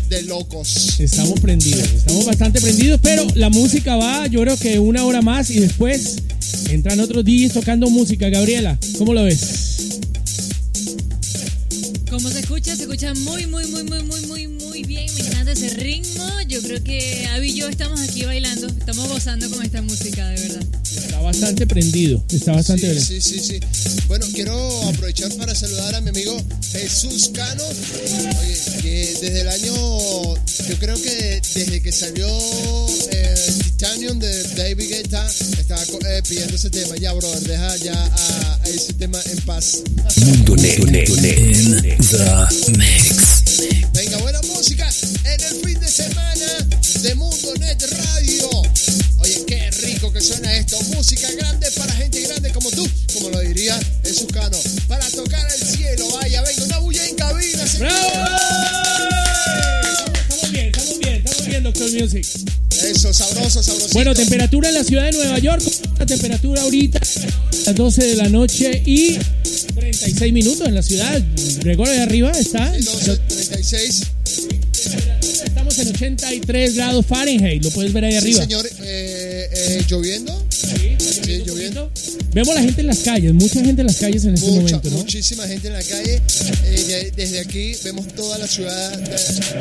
De 0.09 0.23
locos. 0.23 0.99
Estamos 0.99 1.41
prendidos. 1.41 1.83
Estamos 1.83 2.25
bastante 2.25 2.61
prendidos, 2.61 3.01
pero 3.03 3.27
la 3.35 3.51
música 3.51 3.97
va, 3.97 4.27
yo 4.27 4.41
creo 4.43 4.57
que 4.57 4.79
una 4.79 5.05
hora 5.05 5.21
más 5.23 5.51
y 5.51 5.61
después 5.61 6.17
entran 6.71 7.01
otros 7.01 7.25
DJs 7.25 7.53
tocando 7.53 7.91
música. 7.91 8.29
Gabriela, 8.29 8.79
¿cómo 8.99 9.15
lo 9.15 9.25
ves? 9.25 9.41
Como 12.11 12.31
se 12.31 12.41
escucha, 12.41 12.75
se 12.77 12.83
escucha 12.83 13.13
muy, 13.15 13.47
muy, 13.47 13.67
muy, 13.67 13.85
muy, 13.85 14.03
muy, 14.05 14.27
muy, 14.27 14.49
muy 14.49 14.83
bien. 14.85 15.07
Me 15.15 15.27
encanta 15.27 15.53
ese 15.53 15.71
ritmo. 15.71 16.25
Yo 16.49 16.63
creo 16.63 16.83
que 16.83 17.27
Abby 17.35 17.51
y 17.51 17.55
yo 17.55 17.69
estamos 17.69 18.01
aquí 18.01 18.25
bailando, 18.25 18.69
estamos 18.69 19.09
gozando 19.09 19.51
con 19.51 19.63
esta 19.63 19.83
música, 19.83 19.96
Está 22.31 22.53
bastante 22.53 22.89
Sí, 23.01 23.07
prendido. 23.07 23.21
sí, 23.21 23.39
sí, 23.39 23.61
sí. 23.61 24.01
Bueno, 24.09 24.27
quiero 24.33 24.83
aprovechar 24.89 25.31
para 25.37 25.55
saludar 25.55 25.95
a 25.95 26.01
mi 26.01 26.09
amigo 26.11 26.37
Jesús 26.73 27.31
Cano. 27.35 27.63
Oye, 27.65 28.59
que 28.83 29.17
desde 29.21 29.41
el 29.43 29.49
año, 29.49 29.75
yo 29.75 30.79
creo 30.79 30.97
que 30.97 31.41
desde 31.55 31.83
que 31.83 31.93
salió 31.93 32.27
eh, 33.13 33.35
Titanium 33.77 34.19
de 34.19 34.43
David 34.55 34.89
Guetta, 34.89 35.27
estaba 35.29 35.83
eh, 35.83 36.23
pidiendo 36.27 36.57
ese 36.57 36.71
tema. 36.71 36.97
Ya, 36.97 37.13
brother, 37.13 37.41
deja 37.47 37.77
ya 37.77 37.93
a, 37.95 38.59
a 38.63 38.69
ese 38.69 38.95
tema 38.95 39.21
en 39.31 39.39
paz. 39.43 39.83
Mundo 40.25 40.57
Net, 40.57 40.79
in 40.79 41.77
the 41.83 42.77
mix. 42.79 43.36
Bueno, 63.97 64.15
temperatura 64.15 64.69
en 64.69 64.75
la 64.75 64.85
ciudad 64.85 65.05
de 65.07 65.13
Nueva 65.13 65.39
York. 65.39 65.63
La 65.99 66.05
temperatura 66.05 66.61
ahorita 66.61 66.99
a 66.99 67.67
las 67.71 67.75
12 67.75 68.05
de 68.05 68.15
la 68.17 68.29
noche 68.29 68.83
y 68.85 69.17
36 69.75 70.33
minutos 70.35 70.69
en 70.69 70.75
la 70.75 70.83
ciudad. 70.83 71.23
Gregorio 71.61 71.95
de 71.95 72.01
arriba 72.03 72.31
está. 72.33 72.73
36. 72.73 74.03
Estamos 75.47 75.79
en 75.79 75.89
83 75.89 76.75
grados 76.75 77.07
Fahrenheit. 77.07 77.65
Lo 77.65 77.71
puedes 77.71 77.91
ver 77.95 78.05
ahí 78.05 78.13
Sí, 78.13 78.19
arriba. 78.19 78.43
señor, 78.43 78.67
eh, 78.83 79.49
eh, 79.51 79.85
lloviendo. 79.89 80.47
Sí, 80.51 81.43
lloviendo. 81.47 81.91
Vemos 82.35 82.55
la 82.55 82.61
gente 82.61 82.83
en 82.83 82.89
las 82.89 82.99
calles, 82.99 83.33
mucha 83.33 83.65
gente 83.65 83.81
en 83.81 83.87
las 83.87 83.97
calles 83.97 84.27
en 84.27 84.35
este 84.35 84.47
Mucha, 84.51 84.61
momento, 84.61 84.91
¿no? 84.91 84.97
Muchísima 84.99 85.47
gente 85.49 85.69
en 85.69 85.73
la 85.73 85.83
calle. 85.83 86.21
Eh, 86.67 86.85
de- 86.87 87.13
desde 87.17 87.41
aquí 87.41 87.73
vemos 87.83 88.07
toda 88.09 88.37
la 88.37 88.47
ciudad. 88.47 89.55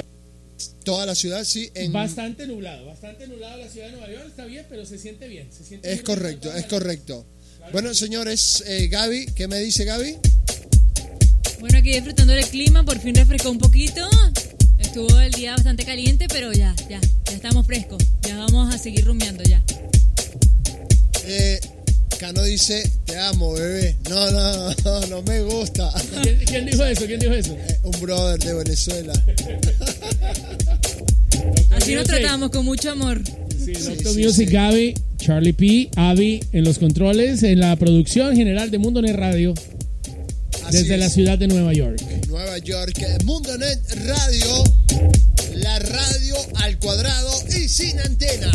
toda 0.83 1.03
la 1.07 1.15
ciudad, 1.15 1.43
sí. 1.43 1.67
En, 1.73 1.91
Bastante 1.91 2.45
nublado, 2.45 2.85
bastante 2.85 3.25
nublado 3.27 3.57
la 3.57 3.67
ciudad 3.67 3.87
de 3.87 3.93
Nueva 3.93 4.07
York. 4.13 4.25
Está 4.27 4.45
bien, 4.45 4.63
pero 4.75 4.85
se 4.85 4.97
siente 4.97 5.29
bien. 5.29 5.47
Se 5.57 5.63
siente 5.63 5.87
es 5.87 5.95
bien. 5.95 6.05
correcto, 6.05 6.53
es 6.53 6.65
correcto. 6.65 7.25
Bueno, 7.71 7.93
señores, 7.93 8.61
eh, 8.67 8.89
Gaby, 8.89 9.27
¿qué 9.27 9.47
me 9.47 9.57
dice 9.59 9.85
Gaby? 9.85 10.17
Bueno, 11.61 11.77
aquí 11.77 11.93
disfrutando 11.93 12.33
del 12.33 12.45
clima, 12.45 12.83
por 12.83 12.99
fin 12.99 13.15
refrescó 13.15 13.51
un 13.51 13.57
poquito. 13.57 14.05
Estuvo 14.77 15.17
el 15.21 15.31
día 15.31 15.53
bastante 15.53 15.85
caliente, 15.85 16.27
pero 16.27 16.51
ya, 16.51 16.75
ya, 16.89 16.99
ya 16.99 17.33
estamos 17.33 17.65
frescos. 17.65 18.03
Ya 18.23 18.35
vamos 18.35 18.75
a 18.75 18.77
seguir 18.77 19.05
rumiando 19.05 19.43
ya. 19.43 19.63
Eh, 21.23 21.61
Cano 22.19 22.43
dice, 22.43 22.83
te 23.05 23.17
amo, 23.17 23.53
bebé. 23.53 23.95
No, 24.09 24.29
no, 24.29 24.75
no, 24.83 24.99
no 25.07 25.21
me 25.21 25.41
gusta. 25.41 25.89
¿Quién, 26.21 26.37
quién 26.45 26.65
dijo 26.65 26.83
eso? 26.83 27.05
¿Quién 27.05 27.21
dijo 27.21 27.33
eso? 27.33 27.53
Eh, 27.53 27.79
Un 27.81 28.01
brother 28.01 28.39
de 28.39 28.53
Venezuela. 28.55 29.13
Así 31.71 31.95
nos 31.95 32.05
tratamos, 32.05 32.49
con 32.49 32.65
mucho 32.65 32.91
amor. 32.91 33.21
Doctor 33.73 34.15
Music, 34.15 34.49
Gaby, 34.49 34.93
Charlie 35.17 35.53
P, 35.53 35.89
Avi 35.95 36.41
en 36.51 36.63
los 36.63 36.77
controles, 36.77 37.43
en 37.43 37.59
la 37.59 37.75
producción 37.75 38.35
general 38.35 38.69
de 38.69 38.77
Mundo 38.77 39.01
Net 39.01 39.15
Radio 39.15 39.53
Así 40.65 40.77
desde 40.77 40.97
la 40.97 41.09
ciudad 41.09 41.37
de 41.37 41.47
Nueva 41.47 41.73
York. 41.73 42.01
Nueva 42.27 42.57
York, 42.59 42.97
eh, 42.99 43.17
Mundonet 43.23 43.79
Radio, 44.05 44.63
la 45.55 45.79
radio 45.79 46.35
al 46.55 46.77
cuadrado 46.79 47.31
y 47.49 47.67
sin 47.67 47.99
antena. 47.99 48.51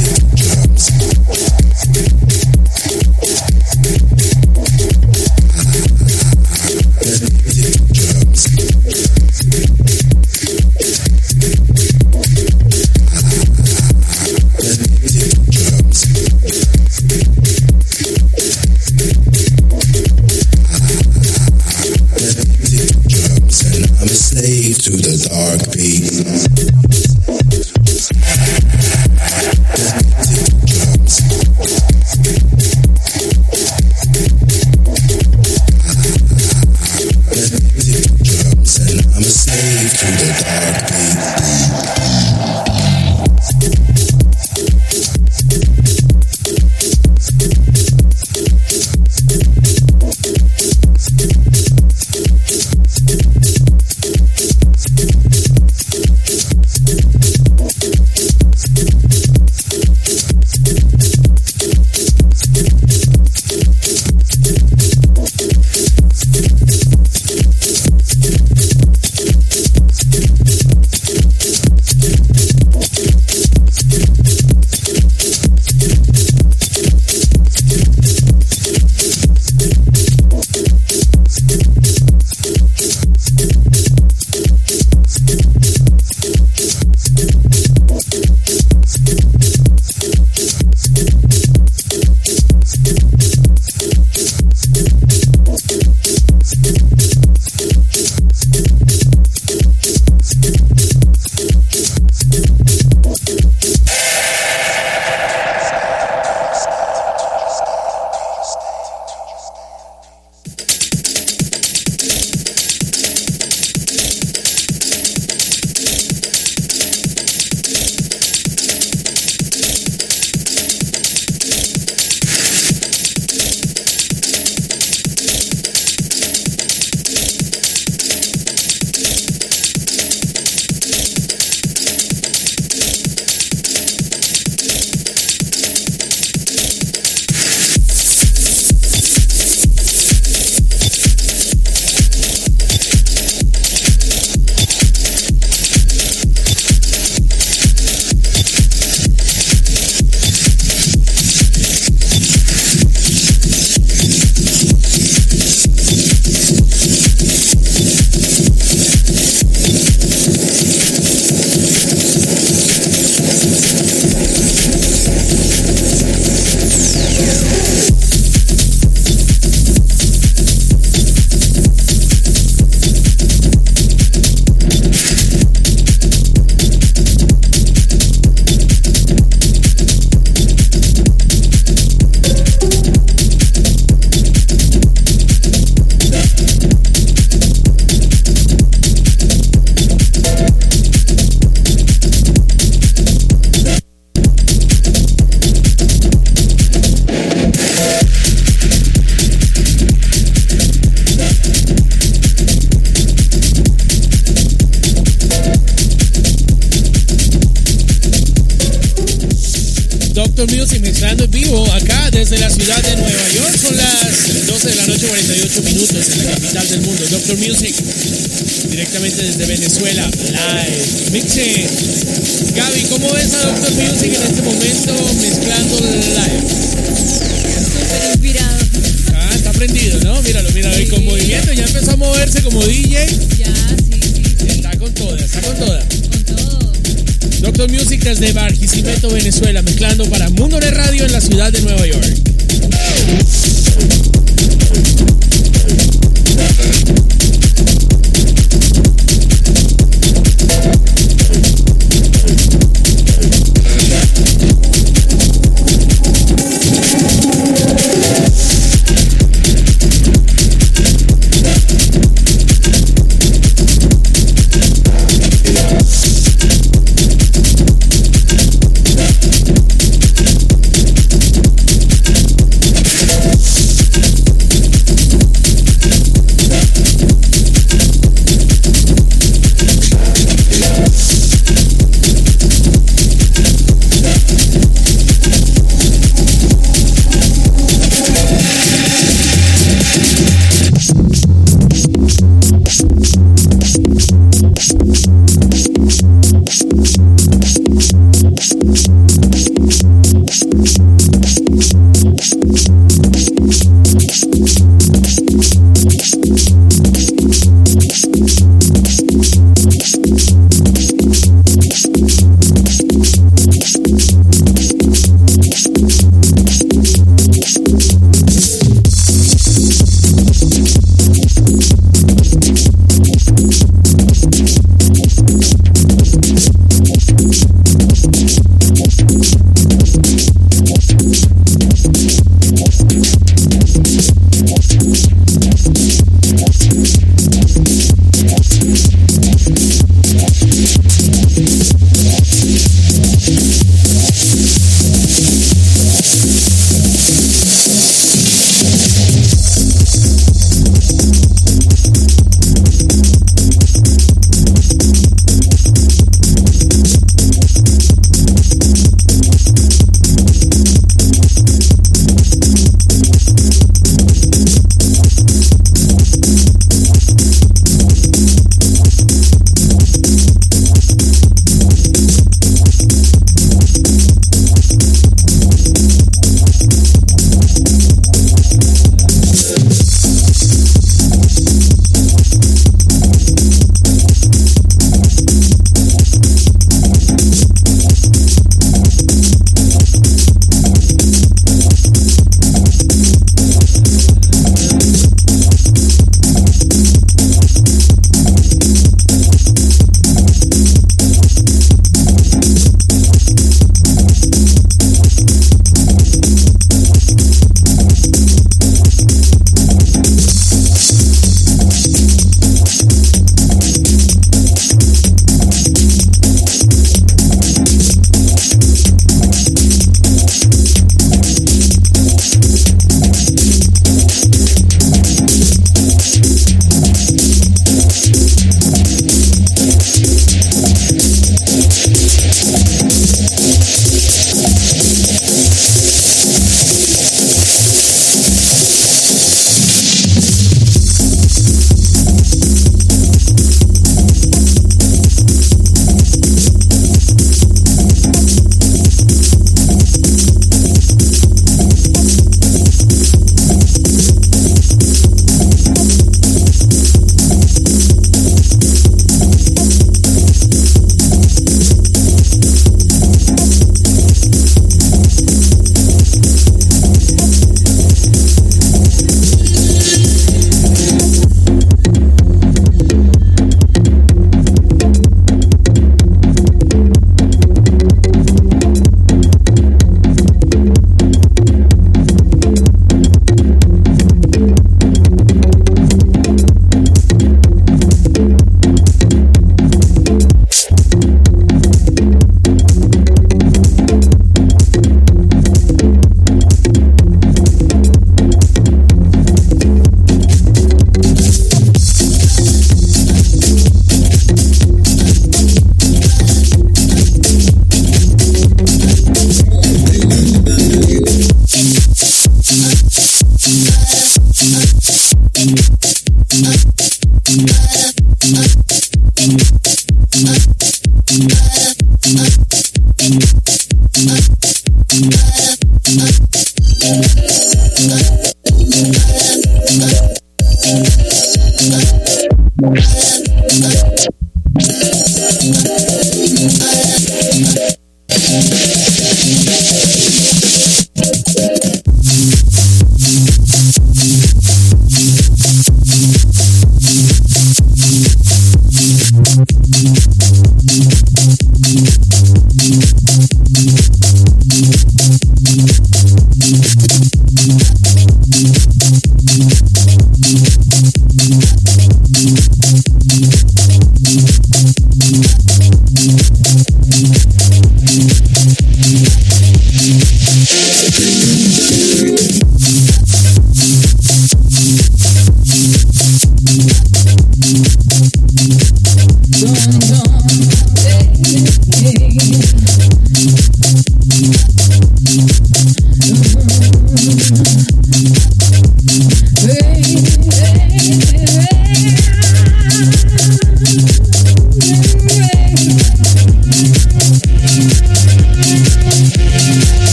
Yeah. 0.00 0.19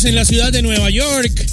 Minutos 0.00 0.04
en 0.04 0.14
la 0.14 0.24
ciudad 0.24 0.52
de 0.52 0.62
Nueva 0.62 0.88
York. 0.90 1.44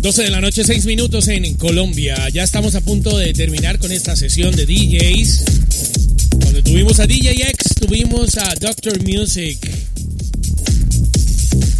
12 0.00 0.22
de 0.22 0.30
la 0.30 0.40
noche, 0.40 0.64
seis 0.64 0.86
minutos 0.86 1.28
en 1.28 1.54
Colombia. 1.54 2.28
Ya 2.30 2.42
estamos 2.42 2.74
a 2.74 2.80
punto 2.80 3.16
de 3.18 3.32
terminar 3.32 3.78
con 3.78 3.92
esta 3.92 4.16
sesión 4.16 4.56
de 4.56 4.66
DJs. 4.66 5.44
Cuando 6.40 6.60
tuvimos 6.62 6.98
a 7.00 7.06
DJ 7.06 7.50
X, 7.50 7.74
tuvimos 7.80 8.36
a 8.38 8.54
Doctor 8.60 9.00
Music. 9.02 9.58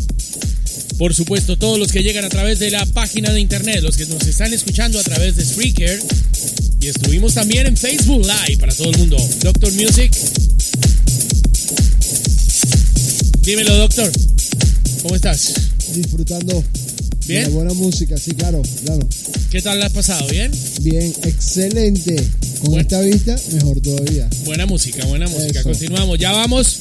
Por 0.98 1.12
supuesto, 1.12 1.56
todos 1.58 1.78
los 1.78 1.90
que 1.90 2.02
llegan 2.02 2.24
a 2.24 2.28
través 2.28 2.58
de 2.60 2.70
la 2.70 2.86
página 2.86 3.32
de 3.32 3.40
internet, 3.40 3.80
los 3.82 3.96
que 3.96 4.06
nos 4.06 4.26
están 4.26 4.52
escuchando 4.52 4.98
a 4.98 5.02
través 5.02 5.36
de 5.36 5.44
Spreaker. 5.44 6.00
Y 6.80 6.86
estuvimos 6.86 7.34
también 7.34 7.66
en 7.66 7.76
Facebook 7.76 8.24
Live 8.24 8.58
para 8.58 8.74
todo 8.74 8.90
el 8.90 8.98
mundo. 8.98 9.16
Doctor 9.40 9.72
Music. 9.72 10.12
Dímelo, 13.42 13.76
Doctor. 13.76 14.10
¿Cómo 15.02 15.16
estás? 15.16 15.54
Disfrutando 15.94 16.64
¿Bien? 17.26 17.44
de 17.44 17.50
buena 17.50 17.74
música, 17.74 18.16
sí, 18.16 18.32
claro, 18.32 18.62
claro. 18.84 19.06
¿Qué 19.50 19.60
tal 19.62 19.78
la 19.78 19.86
has 19.86 19.92
pasado? 19.92 20.26
¿Bien? 20.28 20.52
Bien, 20.80 21.12
excelente. 21.24 22.16
Con 22.64 22.78
esta 22.78 23.00
vista, 23.00 23.36
mejor 23.52 23.80
todavía. 23.80 24.28
Buena 24.44 24.66
música, 24.66 25.04
buena 25.06 25.26
música. 25.26 25.60
Eso. 25.60 25.68
Continuamos. 25.68 26.18
Ya 26.18 26.32
vamos 26.32 26.80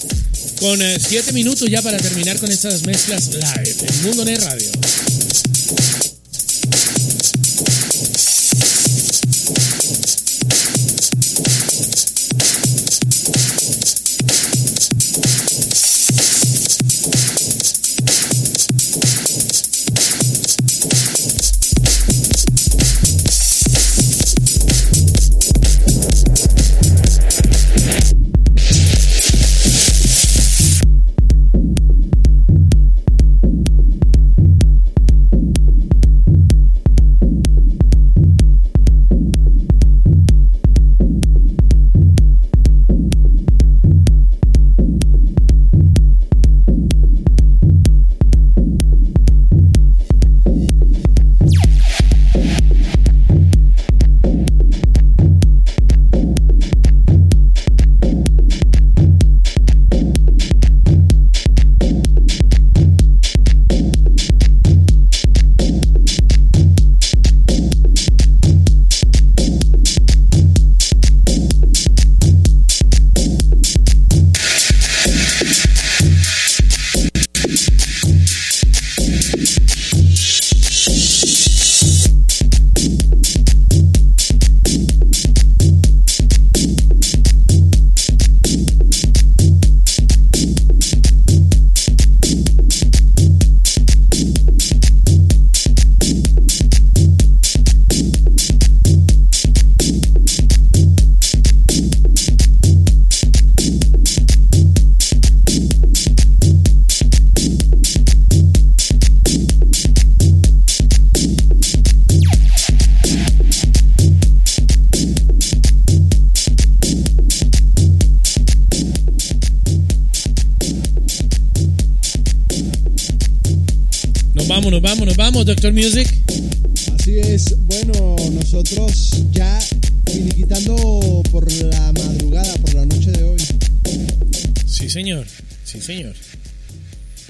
con 0.59 0.81
eh, 0.81 0.97
siete 0.99 1.31
minutos 1.33 1.69
ya 1.69 1.81
para 1.81 1.97
terminar 1.97 2.39
con 2.39 2.51
estas 2.51 2.85
mezclas 2.85 3.29
live 3.33 3.75
en 3.87 4.03
Mundo 4.03 4.25
Net 4.25 4.43
Radio. 4.43 5.02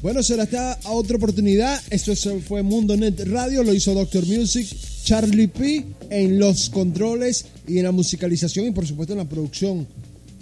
Bueno, 0.03 0.21
será 0.21 0.43
hasta 0.43 0.73
a 0.73 0.91
otra 0.91 1.15
oportunidad. 1.15 1.81
Esto 1.89 2.11
es- 2.11 2.27
fue 2.45 2.61
Mundo 2.61 2.95
Net 2.97 3.21
Radio, 3.25 3.63
lo 3.63 3.73
hizo 3.73 3.93
Doctor 3.93 4.25
Music, 4.27 4.67
Charlie 5.05 5.47
P 5.47 5.85
en 6.09 6.37
los 6.39 6.69
controles 6.69 7.45
y 7.67 7.77
en 7.77 7.85
la 7.85 7.91
musicalización 7.93 8.67
y 8.67 8.71
por 8.71 8.85
supuesto 8.85 9.13
en 9.13 9.19
la 9.19 9.29
producción 9.29 9.87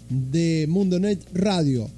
de 0.10 0.66
Mundo 0.68 1.00
Net 1.00 1.20
Radio. 1.34 1.90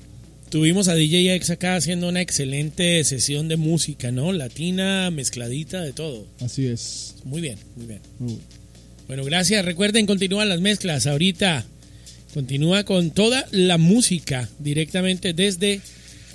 Tuvimos 0.50 0.88
a 0.90 0.94
DJ 0.94 1.34
X 1.36 1.52
acá 1.52 1.76
haciendo 1.78 2.10
una 2.10 2.22
excelente 2.22 3.02
sesión 3.06 3.48
de 3.48 3.56
música, 3.56 4.12
¿no? 4.12 4.34
Latina, 4.34 5.10
mezcladita, 5.10 5.82
de 5.82 5.94
todo. 5.94 6.28
Así 6.42 6.66
es. 6.68 7.16
Muy 7.24 7.42
bien, 7.42 7.58
muy 7.78 7.88
bien. 7.88 8.00
Bueno, 9.08 9.24
gracias. 9.24 9.64
Recuerden, 9.66 10.06
continúan 10.06 10.50
las 10.50 10.60
mezclas. 10.62 11.08
Ahorita 11.08 11.66
continúa 12.34 12.84
con 12.84 13.12
toda 13.12 13.46
la 13.52 13.78
música 13.78 14.50
directamente 14.60 15.34
desde 15.34 15.82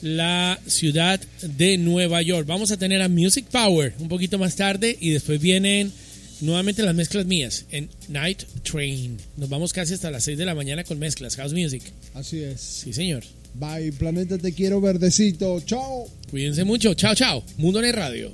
la 0.02 0.58
ciudad 0.66 1.20
de 1.42 1.78
Nueva 1.78 2.22
York. 2.22 2.46
Vamos 2.46 2.70
a 2.70 2.76
tener 2.76 3.02
a 3.02 3.08
Music 3.08 3.46
Power 3.50 3.94
un 3.98 4.08
poquito 4.08 4.38
más 4.38 4.56
tarde 4.56 4.96
y 5.00 5.10
después 5.10 5.40
vienen 5.40 5.92
nuevamente 6.40 6.82
las 6.82 6.94
mezclas 6.94 7.26
mías 7.26 7.64
en 7.70 7.88
Night 8.08 8.42
Train. 8.62 9.16
Nos 9.36 9.48
vamos 9.48 9.72
casi 9.72 9.94
hasta 9.94 10.10
las 10.10 10.24
6 10.24 10.38
de 10.38 10.44
la 10.44 10.54
mañana 10.54 10.84
con 10.84 10.98
mezclas, 10.98 11.36
House 11.36 11.52
Music. 11.52 11.82
Así 12.14 12.42
es. 12.42 12.60
Sí, 12.60 12.92
señor. 12.92 13.24
Bye, 13.54 13.92
planeta, 13.92 14.38
te 14.38 14.52
quiero 14.52 14.80
verdecito. 14.80 15.60
Chao. 15.60 16.06
Cuídense 16.30 16.64
mucho. 16.64 16.94
Chao, 16.94 17.14
chao. 17.14 17.44
Mundo 17.56 17.80
Net 17.80 17.94
Radio. 17.94 18.32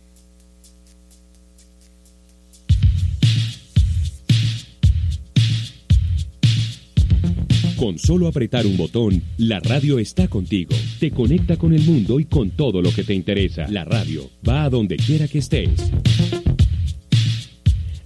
Con 7.77 7.99
solo 7.99 8.27
apretar 8.27 8.65
un 8.65 8.75
botón, 8.75 9.21
la 9.37 9.59
radio 9.59 9.99
está 9.99 10.27
contigo. 10.27 10.71
Te 10.99 11.11
conecta 11.11 11.57
con 11.57 11.73
el 11.73 11.83
mundo 11.83 12.19
y 12.19 12.25
con 12.25 12.49
todo 12.49 12.81
lo 12.81 12.91
que 12.91 13.03
te 13.03 13.13
interesa. 13.13 13.67
La 13.69 13.85
radio 13.85 14.27
va 14.47 14.63
a 14.63 14.69
donde 14.69 14.97
quiera 14.97 15.27
que 15.27 15.37
estés. 15.37 15.69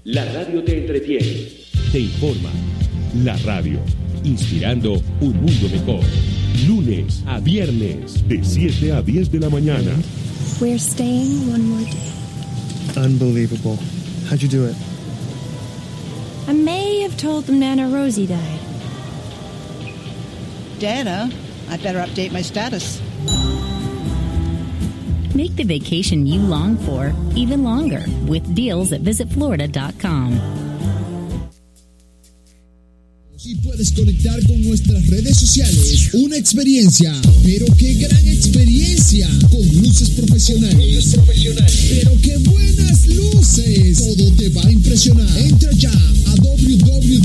La 0.06 0.26
radio 0.26 0.62
te 0.66 0.80
entretiene, 0.80 1.48
te 1.94 2.00
informa. 2.00 2.50
La 3.24 3.38
radio, 3.38 3.80
inspirando 4.26 5.02
un 5.22 5.32
mundo 5.32 5.70
mejor. 5.72 6.04
Lunes 6.68 7.24
a 7.26 7.40
viernes, 7.40 8.28
de 8.28 8.44
7 8.44 8.92
a 8.92 9.02
10 9.02 9.32
de 9.32 9.40
la 9.40 9.50
mañana. 9.50 9.92
We're 10.60 10.78
staying 10.78 11.50
one 11.50 11.64
more 11.64 11.86
day. 11.86 13.02
Unbelievable. 13.02 13.78
How'd 14.30 14.42
you 14.42 14.50
do 14.50 14.66
it? 14.68 14.76
I 16.50 16.54
may 16.54 17.00
have 17.04 17.16
told 17.16 17.46
them 17.46 17.60
Nana 17.60 17.88
Rosie 17.88 18.28
died. 18.28 18.60
Dana, 20.80 21.32
I 21.70 21.78
better 21.78 22.00
update 22.00 22.34
my 22.34 22.42
status. 22.42 23.00
Make 25.36 25.56
the 25.56 25.64
vacation 25.64 26.28
you 26.28 26.40
long 26.40 26.78
for 26.78 27.12
even 27.36 27.64
longer 27.64 28.06
with 28.28 28.44
deals 28.54 28.94
at 28.94 29.02
visitflorida.com. 29.02 30.40
Y 33.46 33.56
puedes 33.56 33.92
conectar 33.92 34.42
con 34.46 34.62
nuestras 34.62 35.06
redes 35.08 35.36
sociales. 35.38 36.14
Una 36.14 36.38
experiencia, 36.38 37.14
pero 37.44 37.66
qué 37.78 37.96
gran 37.96 38.28
experiencia 38.28 39.28
con 39.50 39.68
luces 39.82 40.12
profesionales. 40.12 41.16
Pero 41.90 42.12
qué 42.22 42.38
buenas 42.38 43.08
luces. 43.08 43.98
Todo 43.98 44.32
te 44.38 44.50
va 44.50 44.62
a 44.64 44.72
impresionar. 44.72 45.38
Entra 45.40 45.72
ya 45.74 45.92
a 45.92 46.36
www 46.36 47.24